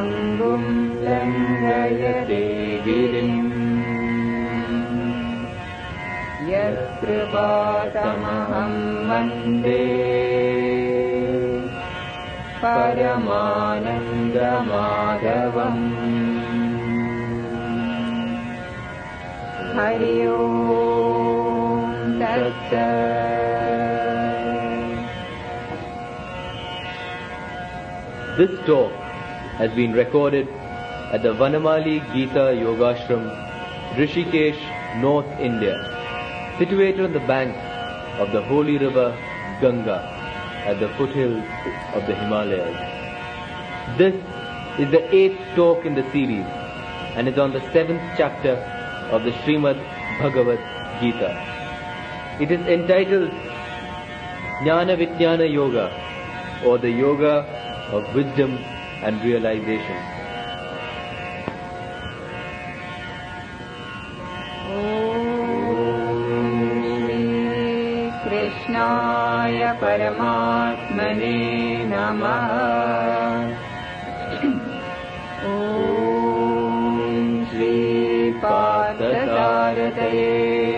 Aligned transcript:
पङ्गुम् 0.00 0.68
लङ्घयते 1.06 2.42
गिरिम् 2.84 3.40
यत्कृपातमहं 6.50 7.52
वन्दे 9.08 9.79
has 29.60 29.70
been 29.76 29.92
recorded 29.92 30.48
at 31.14 31.22
the 31.22 31.32
Vanamali 31.40 31.96
Gita 32.14 32.44
Yogashram, 32.60 33.24
Rishikesh, 33.94 34.60
North 35.02 35.28
India, 35.38 35.74
situated 36.58 37.04
on 37.04 37.12
the 37.12 37.24
bank 37.32 37.54
of 38.18 38.32
the 38.32 38.40
holy 38.42 38.78
river 38.78 39.08
Ganga 39.60 39.98
at 40.70 40.80
the 40.80 40.88
foothills 40.96 41.44
of 41.92 42.06
the 42.06 42.14
Himalayas. 42.14 42.78
This 43.98 44.14
is 44.78 44.90
the 44.90 45.02
eighth 45.14 45.38
talk 45.56 45.84
in 45.84 45.94
the 45.94 46.10
series 46.10 46.46
and 47.16 47.28
is 47.28 47.36
on 47.36 47.52
the 47.52 47.60
seventh 47.70 48.00
chapter 48.16 48.56
of 49.12 49.24
the 49.24 49.32
Srimad 49.42 49.76
Bhagavad 50.22 50.60
Gita. 51.02 51.30
It 52.40 52.50
is 52.50 52.66
entitled 52.78 53.30
Jnana 54.64 54.96
Vijnana 55.04 55.52
Yoga 55.52 55.86
or 56.64 56.78
the 56.78 56.90
Yoga 56.90 57.44
of 57.92 58.14
Wisdom 58.14 58.58
and 59.02 59.16
Realization. 59.22 60.00
कृष्णाय 68.24 69.72
परमात्मने 69.82 71.38
नमः। 71.84 72.50
ॐ 75.46 75.76
श्रीपार्थसारथये 77.44 78.58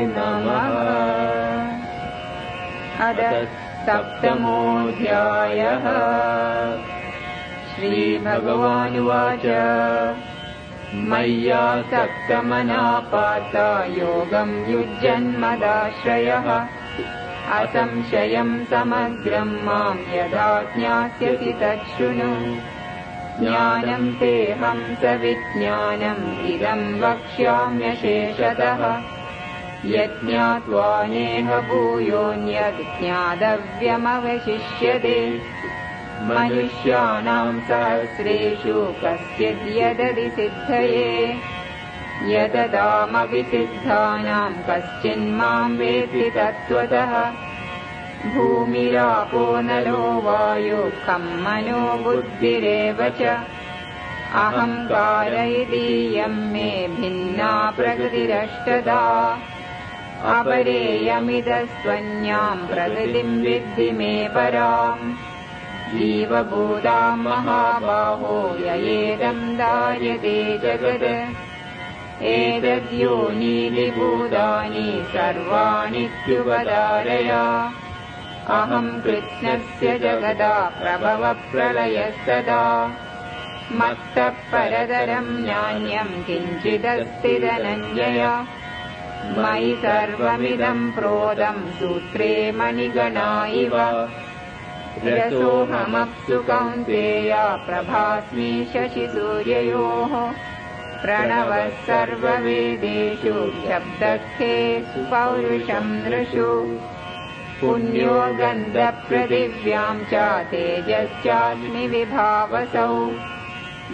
नमः। 0.01 0.93
अद 3.09 3.49
सप्तमोऽध्यायः 3.87 4.83
श्रीभगवानुवाच। 7.83 9.47
मय्या 10.95 11.83
सक्तमनापाता 11.83 13.85
योगम् 13.85 14.71
युज्यन्मदाश्रयः 14.71 16.67
असंशयम् 17.59 18.65
समग्रम् 18.65 19.65
माम् 19.65 20.15
यदा 20.15 20.63
ज्ञास्यसि 20.63 21.59
तच्छृणु। 21.63 22.57
ज्ञानम् 23.41 24.15
तेऽहम् 24.15 24.97
सविज्ञानम् 24.97 26.47
इदम् 26.47 27.01
वक्ष्याम्यशेषतः। 27.01 29.03
यज्ञात्वा 29.85 31.07
नेह 31.07 31.61
भूयोऽन्यत् 31.61 33.03
ज्ञातव्यमवशिष्यते 33.03 35.53
मनुष्याणाम् 36.23 37.61
सहस्रेषु 37.61 38.95
कश्चिद् 39.05 39.69
यदति 39.69 40.31
सिद्धये? 40.31 41.37
यददामपि 42.25 43.43
सिद्धानाम् 43.43 44.71
कश्चिन्माम् 44.71 45.79
वेत्ति 45.79 46.31
तत्त्वतः? 46.31 47.33
भूमिरापो 48.35 49.61
नलो 49.61 50.21
वायु 50.21 50.77
खम् 50.77 51.25
मनो 51.25 52.05
बुद्धिरेव 52.05 53.09
च? 53.09 53.41
अहङ्कार 54.35 55.35
इदीयम् 55.35 56.53
मे 56.53 56.89
भिन्ना 56.89 57.73
प्रकृतिरष्टदा? 57.77 59.39
अपरेयमिदस्त्वन्याम् 60.25 62.69
प्रकृतिम् 62.69 63.43
विद्धि 63.43 63.91
मे 63.91 64.29
पराम् 64.35 65.32
जीवभूताम् 65.93 67.25
महाबाहो 67.25 68.67
ययेदम् 68.67 69.57
दार्यते 69.57 70.59
जगत्। 70.59 72.23
एतद्योनीनि 72.23 73.91
भूतानि 73.91 75.05
सर्वाणित्युपधारय 75.09 77.31
अहम् 78.49 79.03
कृष्णस्य 79.03 79.99
जगदा 79.99 80.73
प्रभवप्रलयस्तदा 80.83 82.91
मत्तः 83.73 84.29
परतरम् 84.29 85.47
नान्यम् 85.47 86.25
किञ्चिदस्ति 86.25 87.39
धनञ्जय। 87.39 88.45
मयि 89.39 89.75
सर्वमिदम् 89.75 90.93
प्रोदम् 90.93 91.73
सूत्रे 91.73 92.53
मणिगणा 92.53 93.47
इव 93.47 94.09
रसोऽहमप्सु 95.01 96.39
कौन्तेय 96.49 97.33
प्रभास्मि 97.67 98.51
शशिसूर्ययोः 98.73 100.13
प्रणवः 101.03 101.69
सर्ववेदेषु 101.87 103.33
शब्दस्थे 103.63 104.55
पौरुषम् 105.13 105.95
नृषु। 106.05 106.49
पुण्यो 107.61 108.17
गन्धपृथिव्याम् 108.39 110.05
च 110.13 110.15
तेजश्चास्मि 110.51 111.87
विभावसौ 111.95 112.95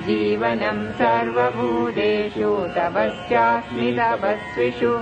जीवनम् 0.06 0.84
सर्वभूतेषु 0.98 2.50
तपश्चास्मि 2.76 3.90
तपस्विषु 3.98 4.92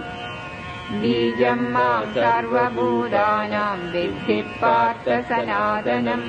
बीजम् 0.90 1.70
माम् 1.74 2.12
सर्वभूतानाम् 2.14 3.88
विद्धि 3.92 4.38
पार्थ 4.62 5.06
सनातनम् 5.28 6.28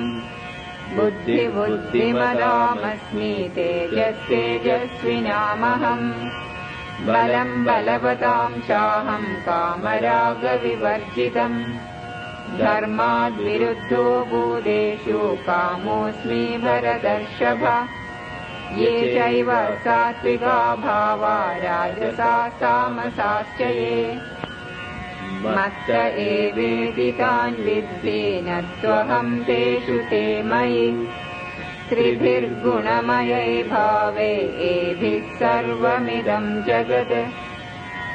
बुद्धिबुद्धिमदामस्मि 0.96 2.08
तेजस्तेजस्विनामहम् 3.56 4.48
बलम् 7.08 7.64
बलवताम् 7.66 8.62
चाहम् 8.68 9.36
कामरागविवर्जितम् 9.46 10.38
धर्माद्विरुद्धो 12.62 14.04
भूतेषु 14.30 15.20
कामोऽस्मि 15.46 16.42
भरदर्शभ 16.64 17.62
ये 18.78 18.90
चैव 19.14 19.50
सात्विका 19.84 20.58
भावा 20.82 21.36
राजसा 21.62 22.32
तामसाश्च 22.60 23.60
ये 23.60 23.94
मत्त 25.28 25.90
एवेति 26.18 27.12
तान् 27.12 27.56
विद्धि 27.56 28.40
न 28.44 28.60
त्वहम् 28.80 29.40
तेषु 29.40 29.98
ते 29.98 30.42
मयि। 30.42 31.08
त्रिभिर्गुणमयै 31.88 33.62
भावे 33.62 34.32
एभिः 34.60 35.38
सर्वमिदम् 35.38 36.62
जगत्। 36.62 37.28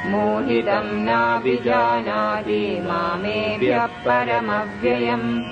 मोहितम् 0.06 1.04
नाभिजानाति 1.04 2.80
मामेभ्यः 2.82 3.86
परमव्ययम्। 3.86 5.44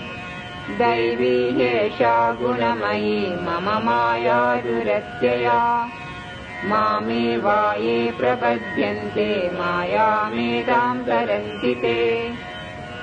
ह्येषा 0.80 2.32
गुणमयी 2.32 3.26
मम 3.26 3.80
माया 3.84 4.56
दुरत्यया 4.56 5.90
मामेवाये 6.64 8.12
प्रपद्यन्ते 8.18 9.50
मायामेताम् 9.54 11.04
तरन्ति 11.04 11.74
ते। 11.74 12.30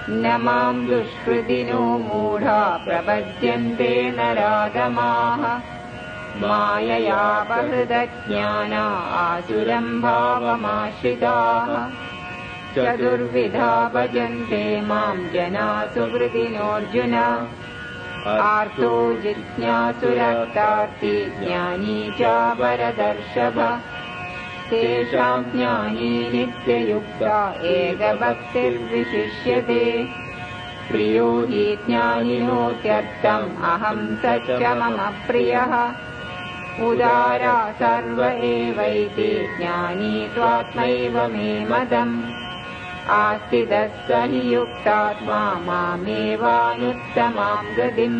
न 0.10 0.40
माम् 0.42 0.88
दुष्कृतिनो 0.88 1.80
मूढा 1.80 2.82
प्रपद्यन्ते 2.88 4.12
नराधमाः। 4.12 5.58
मायया 6.36 7.46
बहृदज्ञाना 7.50 8.84
आसुरम् 9.14 10.02
भावमाश्रिताः। 10.02 11.90
चतुर्विधा 12.76 13.92
भजन्ते 13.94 14.82
माम् 14.82 15.30
जना 15.30 15.86
सुहृदिनोऽर्जुन 15.94 17.48
आर्तो 18.27 19.13
जिज्ञासुरक्तार्ति 19.13 21.36
ज्ञानी 21.39 22.12
च 22.12 22.21
वरदर्शभ 22.60 23.81
तेषाम् 24.69 25.44
ज्ञानी 25.44 26.30
नित्ययुक्ता 26.33 27.51
एकभक्तिर्विशिष्यते। 27.51 30.07
प्रियो 30.92 31.45
हि 31.50 31.77
ज्ञानिनोत्यर्थम् 31.88 33.63
अहम् 33.63 34.18
स 34.18 34.60
मम 34.62 35.27
प्रियः। 35.27 35.74
उदारा 36.88 37.71
सर्व 37.71 38.24
एवैति 38.24 39.56
ज्ञानी 39.57 40.30
त्वात्मैव 40.36 41.27
मे 41.27 41.66
मदम् 41.66 42.39
आस्तिदस्स 43.18 44.10
हि 44.32 44.42
युक्तात्मा 44.54 45.42
मामेवानुत्तमाम् 45.68 47.76
गतिम्। 47.78 48.20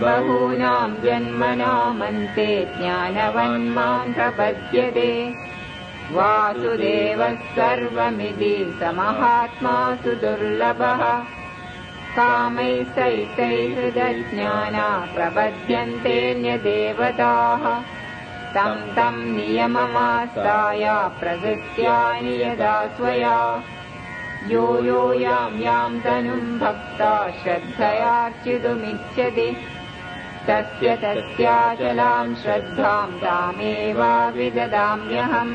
बहूनाम् 0.00 1.00
जन्मनामन्ते 1.02 2.48
ज्ञानवन्माम् 2.78 4.14
प्रपद्यते 4.14 5.12
वासुदेवः 6.16 7.36
सर्वमिति 7.56 8.54
स 8.78 8.80
महात्मासु 8.98 10.12
दुर्लभः 10.22 11.02
कामैषैतैहृदयज्ञाना 12.16 14.88
प्रबध्यन्तेऽन्यदेवताः 15.14 17.64
तम् 18.54 18.90
तम् 18.96 19.18
नियममास्ताय 19.36 20.84
प्रकृत्यानि 21.20 22.34
यदा 22.42 22.74
स्वया 22.96 23.38
यो 24.52 24.64
यो 24.84 25.02
याम् 25.20 25.62
याम् 25.62 26.00
तनुम् 26.04 26.58
भक्ता 26.60 27.12
श्रद्धयार्चितुमिच्छति। 27.42 29.48
तस्य 30.48 30.88
तस्याचलाम् 31.02 32.38
श्रद्धाम् 32.42 33.18
तामेवाभिददाम्यहम् 33.22 35.54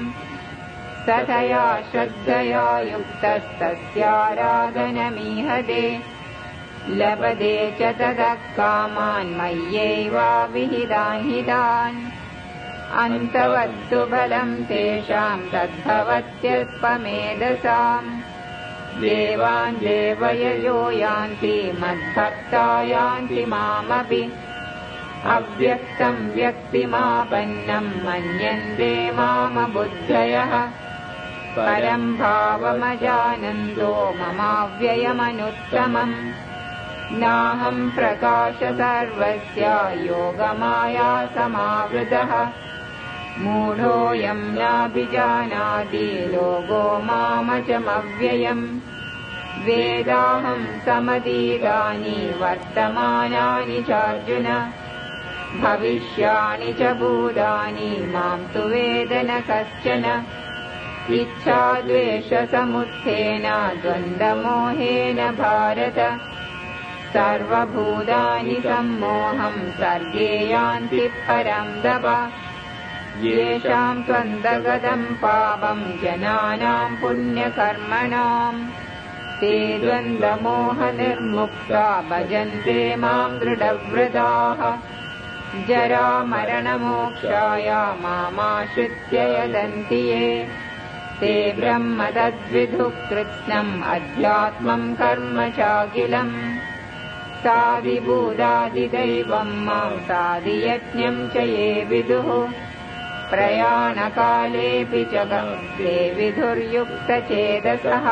तथया 1.08 1.66
श्रद्धया 1.92 2.66
युक्तस्तस्याराधनमीहते 2.94 5.84
लभते 7.00 7.56
च 7.80 7.82
ततः 8.00 8.34
कामान् 8.58 9.36
मय्यैवाविहितान् 9.40 11.26
हितान् 11.30 11.98
अन्तवत्तु 13.02 14.06
बलम् 14.06 14.66
तेषाम् 14.66 15.52
तद्भवत्यल्पमेधसाम् 15.52 18.22
देवान् 19.02 19.76
देवययो 19.76 20.92
यान्ति 20.92 21.78
मद्भक्ता 21.82 22.82
यान्ति 22.82 23.46
मामपि। 23.46 24.34
अव्यक्तम् 25.26 26.32
व्यक्तिमापन्नम् 26.32 28.06
मन्यन्ते 28.06 29.12
मामबुद्धयः 29.12 30.70
परम् 31.58 32.18
भावमजानन्दो 32.18 34.16
ममाव्ययमनुत्तमम्। 34.20 36.16
नाहम् 37.20 37.92
प्रकाश 37.92 38.54
सर्वस्य 38.54 39.64
योगमाया 40.08 41.26
समावृतः 41.26 42.63
मूढोऽयम् 43.40 44.56
नाभिजानाति 44.56 46.30
लोको 46.34 47.00
मामचमव्ययम्। 47.00 48.80
वेदाहम् 49.66 50.66
समतीतानि 50.66 52.42
वर्तमानानि 52.42 53.84
चार्जुन। 53.84 54.74
भविष्याणि 55.62 56.74
च 56.74 56.82
भूतानि 56.82 58.12
माम् 58.14 58.54
तु 58.54 58.60
वेद 58.60 59.14
न 59.14 59.40
कश्चन 59.40 60.26
इच्छाद्वेषसमुत्थेन 61.10 63.78
द्वन्द्वमोहेन 63.82 65.16
भारत। 65.16 66.22
सर्वभूतानि 67.14 68.56
सम्मोहम् 68.56 69.72
सर्गे 69.72 70.52
यान्ति 70.52 71.08
परम् 71.08 71.82
दव 71.82 72.32
येषाम् 73.24 74.04
त्वन्दगतम् 74.04 75.16
पापम् 75.16 76.02
जनानाम् 76.02 76.98
पुण्यकर्मणाम्। 76.98 78.68
ते 79.40 79.80
द्वन्द्वमोहनिर्मुक्ता 79.80 82.02
भजन्ते 82.02 82.96
माम् 82.96 83.40
दृढव्रताः 83.40 84.78
जरामरणमोक्षाय 85.68 87.98
मामाश्रित्य 88.04 89.18
यदन्ति 89.18 89.96
ये। 89.96 90.48
ते 91.20 91.56
ब्रह्म 91.60 92.06
तद्विदुः 92.06 93.10
कृत्स्नम् 93.10 93.84
अध्यात्मम् 93.84 94.96
कर्म 94.96 95.50
चाखिलम् 95.50 96.58
साधिभूतादिदैवम् 97.44 99.66
माम् 99.66 100.00
साधियज्ञम् 100.00 101.30
च 101.30 101.36
ये 101.36 101.88
विदुः 101.90 102.52
प्रयाणकालेऽपि 103.32 105.04
च 105.14 105.16
ते 105.78 105.94
विधुर्युक्तचेतसः। 106.18 108.08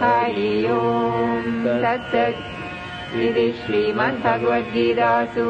हरि 0.00 0.54
ओम् 0.72 1.66
तत्सत् 1.82 3.20
इति 3.24 3.46
श्रीमद्भगवद्गीतासु 3.60 5.46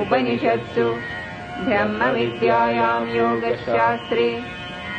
उपनिषत्सु 0.00 0.86
ब्रह्मविद्यायाम् 1.66 3.14
योगशास्त्रे 3.16 4.28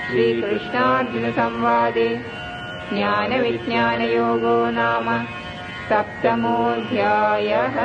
श्रीकृष्णार्जुनसंवादे 0.07 2.09
ज्ञानविज्ञानयोगो 2.93 4.57
नाम 4.77 5.07
सप्तमोऽध्यायः 5.89 7.77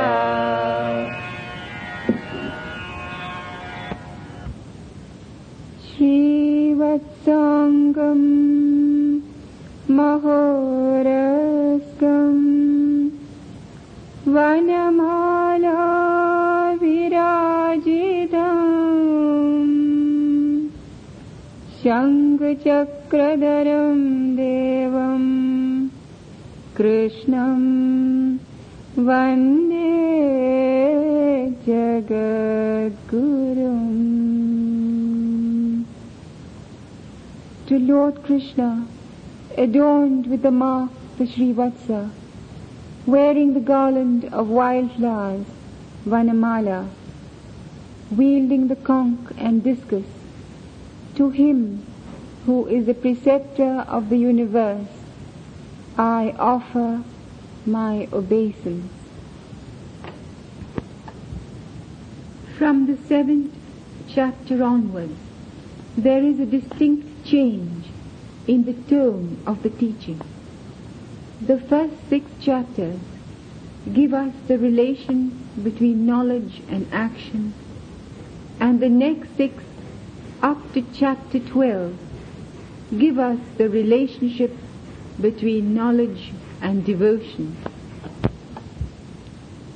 श्रीवत्साङ्गम् 6.01 7.19
महोरस्कम् 9.97 11.19
वनमाला 14.35 15.75
विराजितम् 16.83 18.65
शङ्खचक्रधरम् 21.83 22.97
देवम् 24.41 25.29
कृष्णम् 26.79 27.69
वन्दे 29.09 29.93
जगद्गुरुम् 31.69 32.51
To 37.71 37.79
Lord 37.79 38.25
Krishna, 38.25 38.85
adorned 39.57 40.27
with 40.27 40.43
the 40.43 40.51
mark, 40.51 40.91
the 41.19 41.25
Srivatsa, 41.25 42.11
wearing 43.07 43.55
the 43.55 43.61
garland 43.61 44.25
of 44.25 44.49
wildflowers, 44.49 45.47
Vanamala, 46.05 46.89
wielding 48.11 48.67
the 48.67 48.75
conch 48.75 49.31
and 49.39 49.63
discus, 49.63 50.05
to 51.15 51.31
him 51.31 51.87
who 52.45 52.67
is 52.67 52.87
the 52.87 52.95
preceptor 52.95 53.85
of 53.87 54.09
the 54.09 54.19
universe, 54.19 54.89
I 55.97 56.35
offer 56.41 57.05
my 57.65 58.09
obeisance. 58.13 58.91
From 62.59 62.87
the 62.89 62.97
seventh 63.07 63.55
chapter 64.09 64.61
onwards, 64.65 65.21
there 65.97 66.25
is 66.25 66.41
a 66.41 66.47
distinct 66.47 67.10
change 67.25 67.87
in 68.47 68.65
the 68.65 68.75
tone 68.89 69.39
of 69.47 69.63
the 69.63 69.71
teaching. 69.71 70.21
The 71.41 71.59
first 71.59 71.95
six 72.09 72.31
chapters 72.41 73.01
give 73.93 74.13
us 74.13 74.35
the 74.47 74.59
relation 74.59 75.49
between 75.63 76.07
knowledge 76.07 76.61
and 76.69 76.87
action, 76.93 77.55
and 78.59 78.81
the 78.81 78.89
next 78.89 79.37
six, 79.37 79.63
up 80.43 80.73
to 80.75 80.85
chapter 80.93 81.41
12, 81.41 81.97
give 82.99 83.19
us 83.19 83.39
the 83.57 83.69
relationship 83.69 84.55
between 85.21 85.75
knowledge 85.75 86.33
and 86.61 86.85
devotion. 86.85 87.57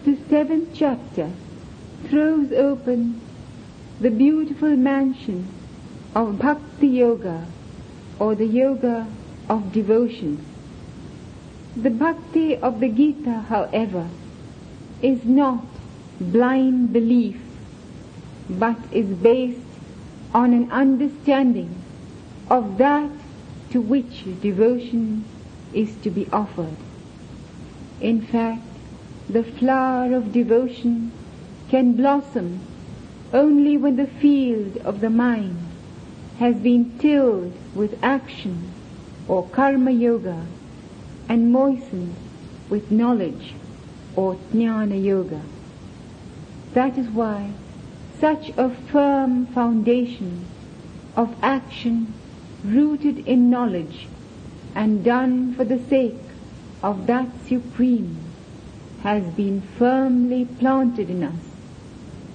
The 0.04 0.18
seventh 0.28 0.70
chapter 0.74 1.30
throws 2.08 2.52
open 2.52 3.20
the 4.00 4.10
beautiful 4.10 4.76
mansion 4.76 5.48
of 6.14 6.38
Bhakti 6.38 6.86
Yoga 6.86 7.46
or 8.20 8.34
the 8.34 8.46
Yoga 8.46 9.06
of 9.48 9.72
devotion. 9.72 10.44
The 11.76 11.90
Bhakti 11.90 12.56
of 12.56 12.78
the 12.78 12.88
Gita, 12.88 13.46
however, 13.48 14.08
is 15.02 15.24
not 15.24 15.64
blind 16.20 16.92
belief, 16.92 17.40
but 18.48 18.76
is 18.92 19.06
based 19.06 19.58
on 20.32 20.52
an 20.52 20.70
understanding 20.70 21.82
of 22.48 22.78
that 22.78 23.10
to 23.70 23.80
which 23.80 24.24
devotion 24.40 25.24
is 25.72 25.96
to 25.96 26.10
be 26.10 26.28
offered. 26.32 26.76
In 28.00 28.22
fact, 28.22 28.62
the 29.28 29.42
flower 29.42 30.14
of 30.14 30.32
devotion 30.32 31.10
can 31.70 31.94
blossom 31.94 32.60
only 33.32 33.76
when 33.76 33.96
the 33.96 34.06
field 34.06 34.76
of 34.78 35.00
the 35.00 35.10
mind 35.10 35.63
has 36.38 36.56
been 36.56 36.98
tilled 36.98 37.52
with 37.74 37.98
action 38.02 38.72
or 39.28 39.46
karma 39.48 39.90
yoga 39.90 40.46
and 41.28 41.52
moistened 41.52 42.14
with 42.68 42.90
knowledge 42.90 43.54
or 44.16 44.36
jnana 44.52 45.02
yoga. 45.02 45.40
That 46.72 46.98
is 46.98 47.08
why 47.08 47.52
such 48.20 48.50
a 48.56 48.70
firm 48.70 49.46
foundation 49.46 50.46
of 51.16 51.36
action 51.42 52.12
rooted 52.64 53.26
in 53.28 53.50
knowledge 53.50 54.08
and 54.74 55.04
done 55.04 55.54
for 55.54 55.64
the 55.64 55.78
sake 55.78 56.20
of 56.82 57.06
that 57.06 57.28
supreme 57.46 58.18
has 59.02 59.22
been 59.34 59.60
firmly 59.60 60.44
planted 60.58 61.10
in 61.10 61.22
us 61.22 61.44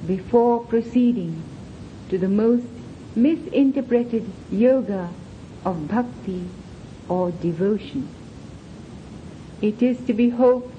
before 0.05 0.63
proceeding 0.65 1.43
to 2.09 2.17
the 2.17 2.27
most 2.27 2.78
misinterpreted 3.15 4.29
yoga 4.51 5.09
of 5.65 5.87
bhakti 5.87 6.45
or 7.07 7.31
devotion. 7.31 8.07
It 9.61 9.81
is 9.81 9.99
to 10.07 10.13
be 10.13 10.29
hoped 10.29 10.75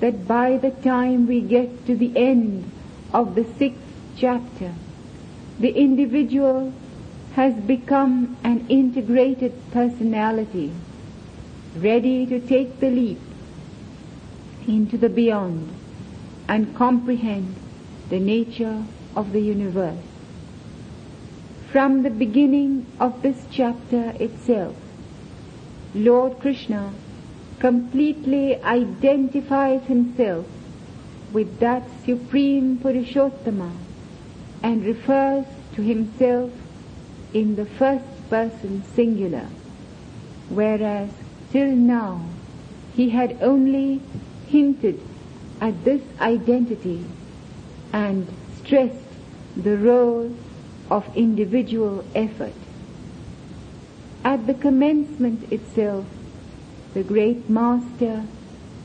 that 0.00 0.26
by 0.26 0.56
the 0.56 0.70
time 0.70 1.26
we 1.26 1.40
get 1.40 1.86
to 1.86 1.96
the 1.96 2.16
end 2.16 2.70
of 3.12 3.34
the 3.34 3.44
sixth 3.58 3.80
chapter, 4.16 4.72
the 5.58 5.70
individual 5.70 6.72
has 7.34 7.54
become 7.54 8.36
an 8.44 8.66
integrated 8.68 9.52
personality, 9.72 10.72
ready 11.76 12.26
to 12.26 12.40
take 12.40 12.80
the 12.80 12.90
leap 12.90 13.20
into 14.66 14.96
the 14.96 15.08
beyond 15.08 15.68
and 16.48 16.74
comprehend 16.76 17.54
the 18.08 18.20
nature 18.20 18.84
of 19.16 19.32
the 19.32 19.40
universe. 19.40 20.13
From 21.74 22.04
the 22.04 22.10
beginning 22.10 22.86
of 23.00 23.20
this 23.22 23.48
chapter 23.50 24.12
itself, 24.20 24.76
Lord 25.92 26.38
Krishna 26.38 26.92
completely 27.58 28.62
identifies 28.62 29.82
himself 29.86 30.46
with 31.32 31.58
that 31.58 31.82
supreme 32.04 32.78
Purushottama 32.78 33.72
and 34.62 34.84
refers 34.84 35.46
to 35.74 35.82
himself 35.82 36.52
in 37.32 37.56
the 37.56 37.66
first 37.66 38.30
person 38.30 38.84
singular, 38.94 39.48
whereas 40.50 41.10
till 41.50 41.74
now 41.74 42.24
he 42.94 43.10
had 43.10 43.36
only 43.40 44.00
hinted 44.46 45.00
at 45.60 45.84
this 45.84 46.02
identity 46.20 47.04
and 47.92 48.28
stressed 48.58 49.10
the 49.56 49.76
role 49.76 50.30
of 50.90 51.16
individual 51.16 52.04
effort. 52.14 52.52
At 54.24 54.46
the 54.46 54.54
commencement 54.54 55.52
itself, 55.52 56.06
the 56.94 57.02
great 57.02 57.50
master 57.50 58.24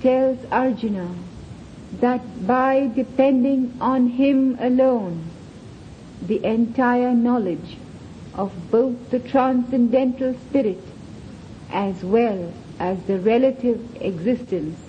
tells 0.01 0.43
Arjuna 0.51 1.09
that 1.99 2.47
by 2.47 2.87
depending 2.87 3.77
on 3.79 4.07
him 4.09 4.57
alone, 4.59 5.23
the 6.21 6.43
entire 6.43 7.13
knowledge 7.13 7.77
of 8.33 8.51
both 8.71 9.09
the 9.09 9.19
transcendental 9.19 10.33
spirit 10.33 10.83
as 11.71 12.03
well 12.03 12.53
as 12.79 13.01
the 13.03 13.19
relative 13.19 14.01
existence 14.01 14.79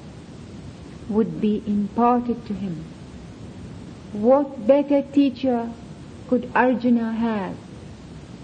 would 1.09 1.41
be 1.41 1.63
imparted 1.67 2.47
to 2.47 2.55
him. 2.55 2.85
What 4.13 4.67
better 4.67 5.03
teacher 5.03 5.71
could 6.31 6.49
Arjuna 6.55 7.13
have 7.13 7.57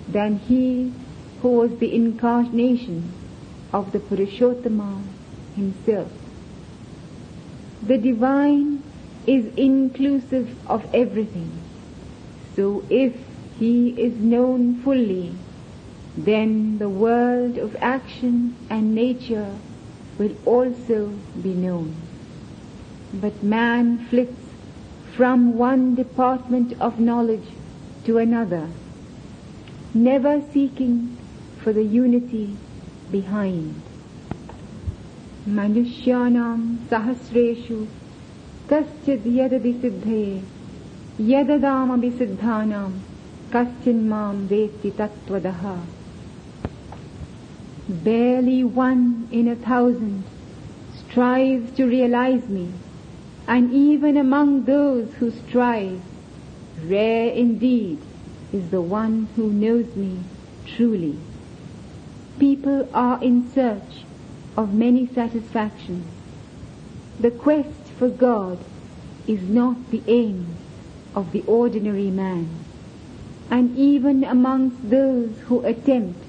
than 0.09 0.38
he 0.38 0.93
who 1.40 1.50
was 1.50 1.71
the 1.78 1.95
incarnation 1.95 3.12
of 3.73 3.93
the 3.93 4.00
Purushottama 4.00 5.05
himself? 5.55 6.11
The 7.85 7.97
divine 7.97 8.83
is 9.25 9.47
inclusive 9.55 10.49
of 10.69 10.93
everything. 10.93 11.52
So 12.57 12.85
if 12.90 13.14
he 13.57 13.90
is 13.90 14.19
known 14.19 14.83
fully, 14.83 15.33
then 16.16 16.78
the 16.78 16.88
world 16.88 17.57
of 17.57 17.76
action 17.81 18.57
and 18.69 18.97
nature 18.97 19.55
will 20.19 20.35
also 20.45 21.12
be 21.40 21.55
known. 21.55 21.95
But 23.14 23.45
man 23.45 24.05
flits 24.11 24.43
from 25.16 25.57
one 25.57 25.95
department 25.95 26.73
of 26.81 26.99
knowledge 26.99 27.47
to 28.06 28.18
another, 28.18 28.68
never 29.94 30.42
seeking 30.54 31.18
for 31.63 31.74
the 31.74 31.84
unity 31.84 32.56
behind. 33.12 33.75
मनुष्याणां 35.50 36.58
सहस्रेषु 36.90 37.78
कश्चिद् 38.72 39.28
यदपि 39.38 39.74
सिद्धये 39.82 40.42
यददामपि 41.30 42.12
सिद्धानां 42.20 42.90
कश्चिन्मां 43.56 44.36
वेत्ति 44.51 44.92
तत्त्वदः 45.00 45.63
Barely 48.04 48.63
one 48.63 49.28
in 49.32 49.48
a 49.48 49.56
thousand 49.56 50.24
strives 51.00 51.72
to 51.78 51.86
realize 51.86 52.48
me, 52.48 52.70
and 53.48 53.74
even 53.74 54.16
among 54.16 54.63
those 54.63 55.13
who 55.16 55.32
strive, 55.32 56.00
rare 56.85 57.30
indeed 57.30 57.99
is 58.52 58.71
the 58.71 58.80
one 58.80 59.28
who 59.37 59.50
knows 59.50 59.95
me 59.97 60.21
truly. 60.66 61.18
People 62.38 62.88
are 62.92 63.23
in 63.23 63.50
search 63.50 64.04
of 64.56 64.75
many 64.75 65.06
satisfactions. 65.06 66.06
The 67.18 67.30
quest 67.30 67.88
for 67.99 68.09
God 68.09 68.59
is 69.26 69.42
not 69.49 69.90
the 69.90 70.02
aim 70.06 70.56
of 71.14 71.33
the 71.33 71.42
ordinary 71.47 72.11
man. 72.11 72.49
And 73.50 73.76
even 73.76 74.25
amongst 74.25 74.90
those 74.90 75.38
who 75.47 75.64
attempt, 75.64 76.23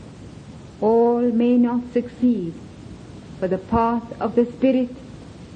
all 0.79 1.21
may 1.31 1.57
not 1.57 1.91
succeed, 1.91 2.53
for 3.39 3.47
the 3.47 3.57
path 3.57 4.19
of 4.21 4.35
the 4.35 4.45
Spirit 4.45 4.95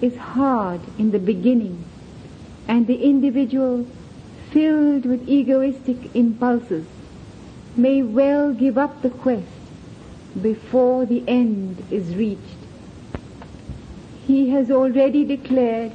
is 0.01 0.17
hard 0.17 0.81
in 0.98 1.12
the 1.12 1.19
beginning, 1.19 1.86
and 2.67 2.88
the 2.88 3.03
individual, 3.03 3.88
filled 4.51 5.05
with 5.05 5.27
egoistic 5.27 6.15
impulses, 6.15 6.86
may 7.75 8.03
well 8.03 8.53
give 8.53 8.77
up 8.77 9.01
the 9.01 9.10
quest 9.10 9.48
before 10.41 11.05
the 11.05 11.24
end 11.27 11.84
is 11.89 12.15
reached. 12.15 12.62
He 14.27 14.50
has 14.50 14.70
already 14.70 15.24
declared 15.24 15.93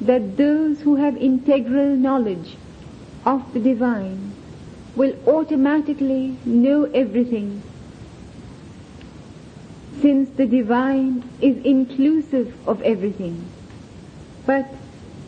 that 0.00 0.36
those 0.36 0.80
who 0.82 0.96
have 0.96 1.16
integral 1.16 1.96
knowledge 1.96 2.56
of 3.24 3.52
the 3.52 3.60
divine 3.60 4.32
will 4.94 5.14
automatically 5.26 6.36
know 6.44 6.84
everything 6.84 7.62
since 10.00 10.28
the 10.36 10.46
divine 10.46 11.28
is 11.40 11.56
inclusive 11.64 12.54
of 12.68 12.80
everything. 12.82 13.44
But 14.44 14.66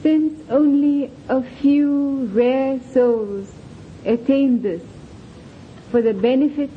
since 0.03 0.41
only 0.49 1.11
a 1.29 1.43
few 1.43 2.25
rare 2.33 2.79
souls 2.93 3.53
attain 4.05 4.63
this 4.63 4.83
for 5.91 6.03
the 6.03 6.15
benefit 6.15 6.71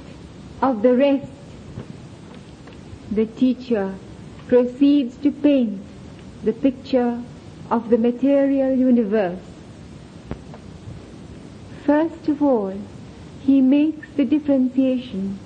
of 0.61 0.81
the 0.81 0.95
rest, 0.95 1.31
the 3.11 3.25
teacher 3.25 3.95
proceeds 4.47 5.17
to 5.17 5.31
paint 5.31 5.81
the 6.43 6.53
picture 6.53 7.21
of 7.69 7.89
the 7.89 7.97
material 7.97 8.73
universe. 8.73 9.39
First 11.85 12.27
of 12.27 12.41
all, 12.41 12.79
he 13.41 13.61
makes 13.61 14.07
the 14.15 14.25
differentiation 14.25 15.39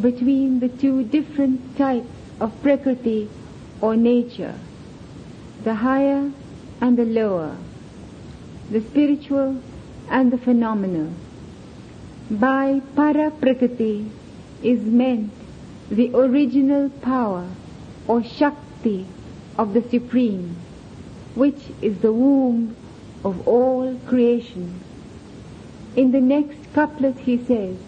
between 0.00 0.60
the 0.60 0.68
two 0.68 1.04
different 1.04 1.76
types 1.76 2.08
of 2.40 2.60
prakriti 2.62 3.28
or 3.80 3.96
nature, 3.96 4.54
the 5.62 5.74
higher 5.74 6.30
and 6.84 6.98
the 6.98 7.04
lower, 7.06 7.56
the 8.70 8.78
spiritual 8.78 9.58
and 10.10 10.30
the 10.30 10.36
phenomenal. 10.36 11.10
By 12.30 12.82
para 12.94 13.30
prakriti 13.30 14.10
is 14.62 14.80
meant 14.82 15.32
the 15.90 16.10
original 16.14 16.90
power 16.90 17.48
or 18.06 18.22
shakti 18.22 19.06
of 19.56 19.72
the 19.72 19.80
supreme, 19.88 20.56
which 21.34 21.62
is 21.80 22.00
the 22.00 22.12
womb 22.12 22.76
of 23.24 23.48
all 23.48 23.98
creation. 24.06 24.78
In 25.96 26.12
the 26.12 26.20
next 26.20 26.58
couplet 26.74 27.20
he 27.20 27.38
says, 27.38 27.78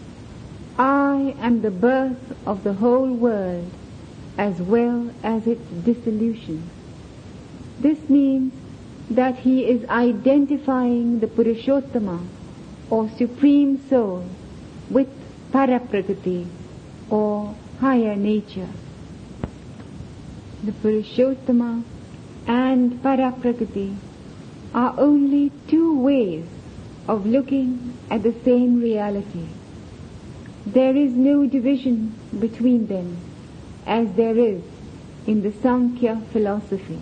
I 0.79 1.35
am 1.39 1.61
the 1.61 1.71
birth 1.71 2.35
of 2.47 2.65
the 2.65 2.73
whole 2.73 3.13
world 3.13 3.71
as 4.39 4.63
well 4.63 5.11
as 5.23 5.47
its 5.47 5.69
dissolution. 5.85 6.71
This 7.79 8.09
means 8.09 8.55
that 9.11 9.39
he 9.39 9.65
is 9.65 9.89
identifying 9.89 11.21
the 11.21 11.27
Purushottama 11.27 12.27
or 12.91 13.09
Supreme 13.17 13.89
Soul 13.89 14.29
with 14.91 15.09
Paraprakriti 15.53 16.47
or 17.11 17.55
higher 17.81 18.17
nature. 18.17 18.69
The 20.65 20.73
Purushottama 20.73 21.85
and 22.47 22.93
Paraprakriti 23.03 23.97
are 24.75 24.95
only 24.99 25.53
two 25.69 25.99
ways 25.99 26.45
of 27.09 27.27
looking 27.27 27.97
at 28.11 28.23
the 28.23 28.35
same 28.45 28.81
reality. 28.81 29.47
There 30.67 30.97
is 30.97 31.13
no 31.13 31.47
division 31.47 32.15
between 32.39 32.89
them 32.89 33.17
as 33.87 34.13
there 34.15 34.37
is 34.37 34.63
in 35.27 35.43
the 35.43 35.53
Sankhya 35.53 36.23
philosophy. 36.33 36.99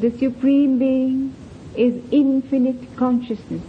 The 0.00 0.16
Supreme 0.16 0.78
Being 0.78 1.34
is 1.74 2.00
infinite 2.12 2.96
consciousness 2.96 3.64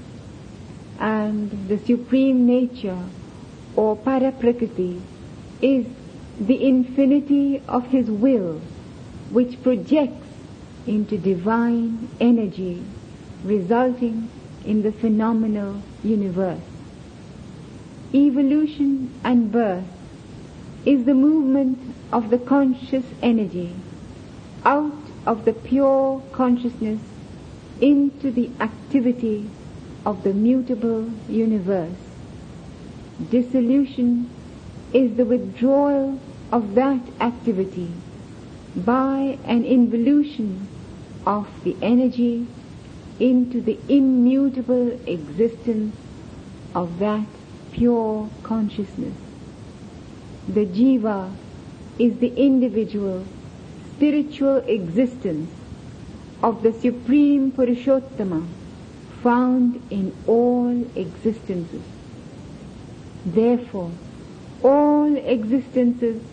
and 1.00 1.50
the 1.68 1.80
Supreme 1.80 2.46
Nature 2.46 3.04
or 3.76 3.98
Paraprakriti 3.98 5.02
is 5.60 5.88
the 6.40 6.64
infinity 6.64 7.64
of 7.68 7.88
His 7.88 8.12
will 8.12 8.62
which 9.32 9.64
projects 9.64 10.28
into 10.86 11.18
divine 11.18 12.10
energy 12.20 12.84
resulting 13.44 14.30
in 14.64 14.84
the 14.84 14.92
phenomenal 14.92 15.82
universe. 16.04 16.62
Evolution 18.14 19.12
and 19.24 19.52
birth 19.52 19.86
is 20.86 21.06
the 21.06 21.16
movement 21.16 21.80
of 22.12 22.30
the 22.30 22.38
conscious 22.38 23.06
energy 23.24 23.74
out 24.64 25.09
of 25.30 25.46
the 25.46 25.54
pure 25.54 26.20
consciousness 26.32 27.00
into 27.80 28.32
the 28.32 28.50
activity 28.60 29.48
of 30.04 30.24
the 30.24 30.34
mutable 30.34 31.08
universe. 31.28 32.02
Dissolution 33.30 34.28
is 34.92 35.18
the 35.18 35.26
withdrawal 35.26 36.20
of 36.52 36.74
that 36.74 37.02
activity 37.20 37.92
by 38.76 39.38
an 39.46 39.64
involution 39.66 40.68
of 41.28 41.48
the 41.64 41.78
energy 41.80 42.48
into 43.20 43.62
the 43.62 43.78
immutable 43.88 44.90
existence 45.08 45.96
of 46.74 46.98
that 46.98 47.28
pure 47.72 48.28
consciousness. 48.42 49.14
The 50.48 50.66
jiva 50.66 51.36
is 52.00 52.18
the 52.18 52.34
individual 52.36 53.26
spiritual 54.00 54.60
existence 54.60 55.52
of 56.42 56.64
the 56.64 56.72
Supreme 56.72 57.52
Purushottama 57.52 58.48
found 59.22 59.76
in 59.92 60.16
all 60.26 60.72
existences. 60.96 61.84
Therefore, 63.26 63.92
all 64.64 65.18
existences 65.18 66.24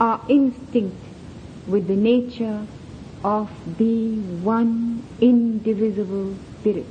are 0.00 0.22
instinct 0.30 0.96
with 1.66 1.86
the 1.86 1.96
nature 1.96 2.66
of 3.22 3.50
the 3.76 4.16
one 4.40 5.04
indivisible 5.20 6.34
spirit. 6.60 6.86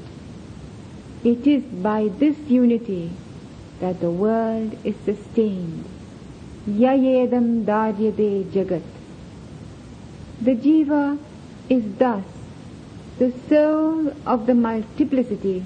It 1.23 1.47
is 1.47 1.63
by 1.63 2.09
this 2.19 2.37
unity 2.47 3.09
that 3.79 3.99
the 3.99 4.11
world 4.11 4.77
is 4.83 4.95
sustained. 5.03 5.83
Yayedam 6.69 7.65
daryade 7.65 8.45
jagat. 8.51 9.00
The 10.41 10.55
jiva 10.55 11.19
is 11.69 11.83
thus 11.99 12.25
the 13.19 13.31
soul 13.47 14.11
of 14.25 14.47
the 14.47 14.55
multiplicity 14.55 15.63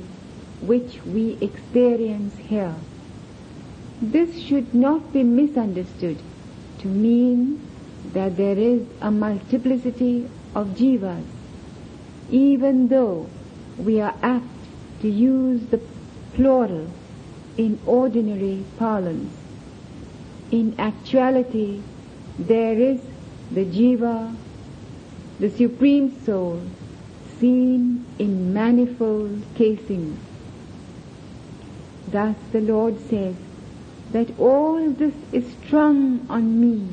which 0.61 0.99
we 1.05 1.37
experience 1.39 2.35
here. 2.35 2.75
This 4.01 4.37
should 4.37 4.73
not 4.73 5.13
be 5.13 5.23
misunderstood 5.23 6.17
to 6.79 6.87
mean 6.87 7.65
that 8.11 8.35
there 8.35 8.57
is 8.57 8.85
a 9.01 9.11
multiplicity 9.11 10.29
of 10.53 10.75
jivas, 10.75 11.23
even 12.29 12.89
though 12.89 13.27
we 13.77 14.01
are 14.01 14.15
apt 14.21 14.67
to 15.01 15.09
use 15.09 15.65
the 15.67 15.79
plural 16.33 16.87
in 17.57 17.79
ordinary 17.85 18.65
parlance. 18.77 19.33
In 20.51 20.75
actuality, 20.77 21.81
there 22.37 22.77
is 22.77 22.99
the 23.51 23.63
jiva, 23.63 24.35
the 25.39 25.49
supreme 25.49 26.23
soul, 26.23 26.61
seen 27.39 28.05
in 28.17 28.53
manifold 28.53 29.43
casings. 29.55 30.19
Thus 32.07 32.35
the 32.51 32.61
Lord 32.61 32.99
says 33.09 33.35
that 34.11 34.39
all 34.39 34.89
this 34.91 35.13
is 35.33 35.45
strung 35.63 36.25
on 36.29 36.61
me 36.61 36.87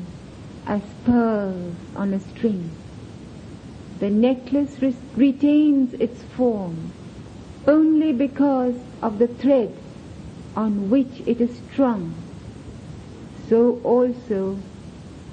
as 0.65 0.81
pearls 1.05 1.75
on 1.95 2.13
a 2.13 2.19
string. 2.19 2.71
The 3.99 4.09
necklace 4.09 4.81
re- 4.81 4.95
retains 5.15 5.93
its 5.93 6.21
form 6.21 6.91
only 7.65 8.11
because 8.11 8.75
of 9.01 9.19
the 9.19 9.27
thread 9.27 9.73
on 10.55 10.89
which 10.89 11.21
it 11.25 11.39
is 11.39 11.61
strung. 11.71 12.13
So 13.47 13.79
also 13.83 14.57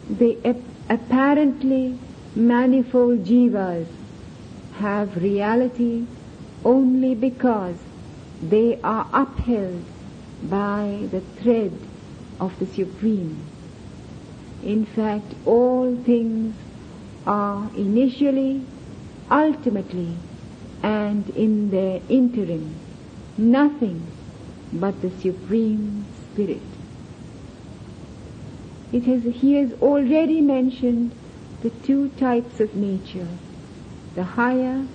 the 0.09 0.39
ap- 0.45 0.57
apparently 0.89 1.99
manifold 2.35 3.25
jivas 3.25 3.87
have 4.75 5.23
reality 5.23 6.07
only 6.65 7.15
because 7.15 7.77
they 8.43 8.81
are 8.83 9.07
upheld 9.13 9.85
by 10.43 11.07
the 11.11 11.21
thread 11.21 11.73
of 12.39 12.59
the 12.59 12.67
Supreme. 12.67 13.45
In 14.63 14.87
fact, 14.87 15.35
all 15.45 15.97
things 16.05 16.55
are 17.27 17.71
initially, 17.77 18.65
ultimately, 19.31 20.17
and 20.83 21.29
in 21.31 21.71
their 21.71 22.01
interim, 22.09 22.75
nothing 23.37 24.07
but 24.73 25.01
the 25.03 25.11
Supreme 25.11 26.07
Spirit. 26.33 26.63
It 28.93 29.05
has, 29.05 29.23
he 29.23 29.55
has 29.55 29.73
already 29.81 30.41
mentioned 30.41 31.13
the 31.63 31.71
two 31.71 32.09
types 32.11 32.61
of 32.61 32.75
nature, 32.75 33.29
the 34.15 34.25
higher 34.25 34.87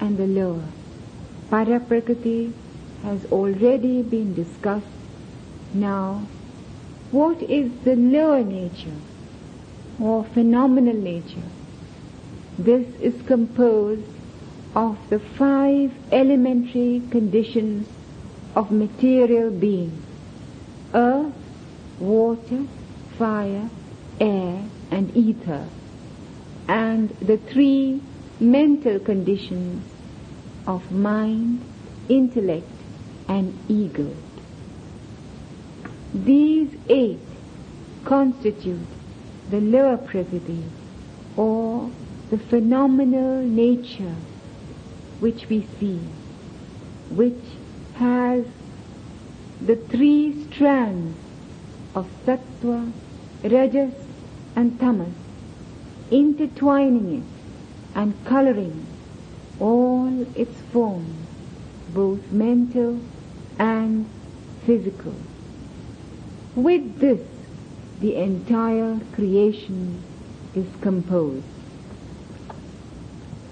and 0.00 0.16
the 0.16 0.26
lower. 0.26 0.64
Paraprakriti 1.50 2.52
has 3.02 3.26
already 3.26 4.02
been 4.02 4.34
discussed. 4.34 4.86
Now, 5.74 6.26
what 7.10 7.42
is 7.42 7.70
the 7.84 7.96
lower 7.96 8.42
nature 8.42 8.96
or 10.00 10.24
phenomenal 10.24 10.96
nature? 10.96 11.48
This 12.58 12.86
is 13.00 13.20
composed 13.26 14.06
of 14.74 14.98
the 15.10 15.18
five 15.18 15.92
elementary 16.10 17.02
conditions 17.10 17.88
of 18.56 18.70
material 18.70 19.50
being. 19.50 20.02
Earth, 20.94 21.32
water, 21.98 22.64
fire, 23.18 23.68
air, 24.20 24.62
and 24.90 25.16
ether. 25.16 25.68
And 26.68 27.10
the 27.20 27.36
three 27.36 28.00
mental 28.40 28.98
conditions 28.98 29.84
of 30.66 30.90
mind, 30.90 31.60
intellect, 32.08 32.70
and 33.28 33.56
ego. 33.68 34.14
These 36.14 36.74
eight 36.88 37.20
constitute 38.04 38.86
the 39.50 39.60
lower 39.60 39.96
prakriti 39.96 40.62
or 41.36 41.90
the 42.30 42.38
phenomenal 42.38 43.42
nature 43.42 44.14
which 45.20 45.48
we 45.48 45.66
see, 45.78 46.00
which 47.10 47.44
has 47.94 48.44
the 49.60 49.76
three 49.76 50.44
strands 50.44 51.16
of 51.94 52.08
sattva, 52.26 52.92
rajas, 53.42 53.94
and 54.56 54.78
tamas, 54.80 55.14
intertwining 56.14 57.16
it 57.18 57.98
and 57.98 58.14
coloring 58.24 58.86
all 59.58 60.26
its 60.36 60.56
forms, 60.72 61.26
both 61.92 62.30
mental 62.30 63.00
and 63.58 64.06
physical. 64.64 65.14
With 66.54 67.00
this, 67.00 67.20
the 68.00 68.14
entire 68.14 69.00
creation 69.12 70.02
is 70.54 70.66
composed. 70.80 71.44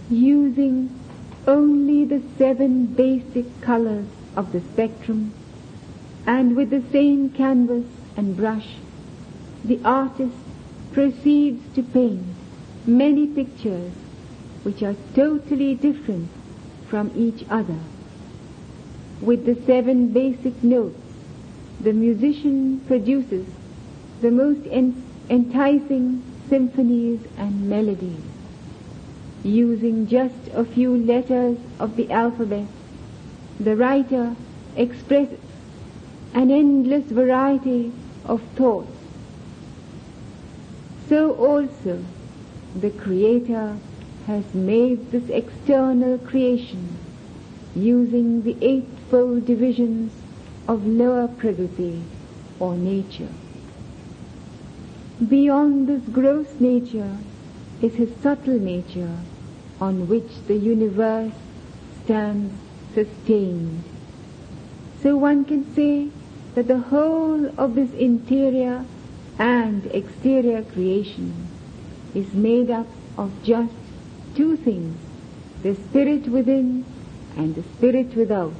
Using 0.09 1.01
only 1.49 2.05
the 2.05 2.23
seven 2.39 2.87
basic 2.87 3.61
colors 3.61 4.07
of 4.37 4.53
the 4.53 4.61
spectrum 4.61 5.33
and 6.27 6.55
with 6.55 6.71
the 6.71 6.85
same 6.93 7.31
canvas 7.31 7.87
and 8.17 8.37
brush, 8.37 8.69
the 9.65 9.81
artist 9.85 10.37
proceeds 10.93 11.75
to 11.75 11.83
paint 11.83 12.23
many 12.87 13.27
pictures 13.27 13.93
which 14.63 14.83
are 14.83 14.97
totally 15.15 15.75
different 15.75 16.29
from 16.89 17.11
each 17.15 17.45
other. 17.49 17.79
With 19.21 19.47
the 19.47 19.55
seven 19.67 20.09
basic 20.09 20.63
notes, 20.63 20.99
the 21.81 21.93
musician 21.93 22.81
produces 22.87 23.47
the 24.21 24.31
most 24.31 24.67
en- 24.71 25.05
enticing 25.29 26.23
symphonies 26.49 27.21
and 27.37 27.69
melodies. 27.69 28.23
Using 29.43 30.07
just 30.07 30.49
a 30.55 30.65
few 30.65 30.97
letters 30.97 31.59
of 31.81 31.97
the 31.97 32.11
alphabet, 32.11 32.67
the 33.59 33.77
writer 33.77 34.37
expresses 34.77 35.41
an 36.35 36.51
endless 36.51 37.05
variety 37.11 37.93
of 38.25 38.43
thoughts. 38.57 38.97
So 41.09 41.35
also 41.35 42.05
the 42.75 42.91
Creator 42.91 43.77
has 44.27 44.55
made 44.55 45.11
this 45.11 45.29
external 45.29 46.19
creation 46.19 46.97
using 47.75 48.43
the 48.43 48.57
eightfold 48.63 49.45
divisions 49.47 50.13
of 50.69 50.87
lower 50.87 51.29
prakriti 51.29 52.03
or 52.61 52.75
nature. 52.77 53.29
Beyond 55.29 55.89
this 55.89 56.03
gross 56.13 56.49
nature 56.61 57.19
is 57.81 57.95
his 57.95 58.11
subtle 58.23 58.59
nature 58.59 59.19
on 59.81 60.09
which 60.09 60.31
the 60.47 60.57
universe 60.57 61.33
stands 62.05 62.55
sustained. 62.95 63.83
So 65.03 65.17
one 65.17 65.45
can 65.45 65.75
say 65.75 66.09
that 66.55 66.69
the 66.69 66.79
whole 66.79 67.47
of 67.59 67.75
this 67.75 67.93
interior 67.93 68.85
and 69.39 69.87
exterior 69.87 70.63
creation 70.63 71.52
is 72.15 72.33
made 72.35 72.71
up 72.71 72.87
of 73.17 73.31
just 73.43 73.75
two 74.35 74.57
things, 74.57 74.99
the 75.63 75.75
spirit 75.75 76.27
within 76.29 76.85
and 77.37 77.55
the 77.55 77.63
spirit 77.63 78.15
without, 78.17 78.55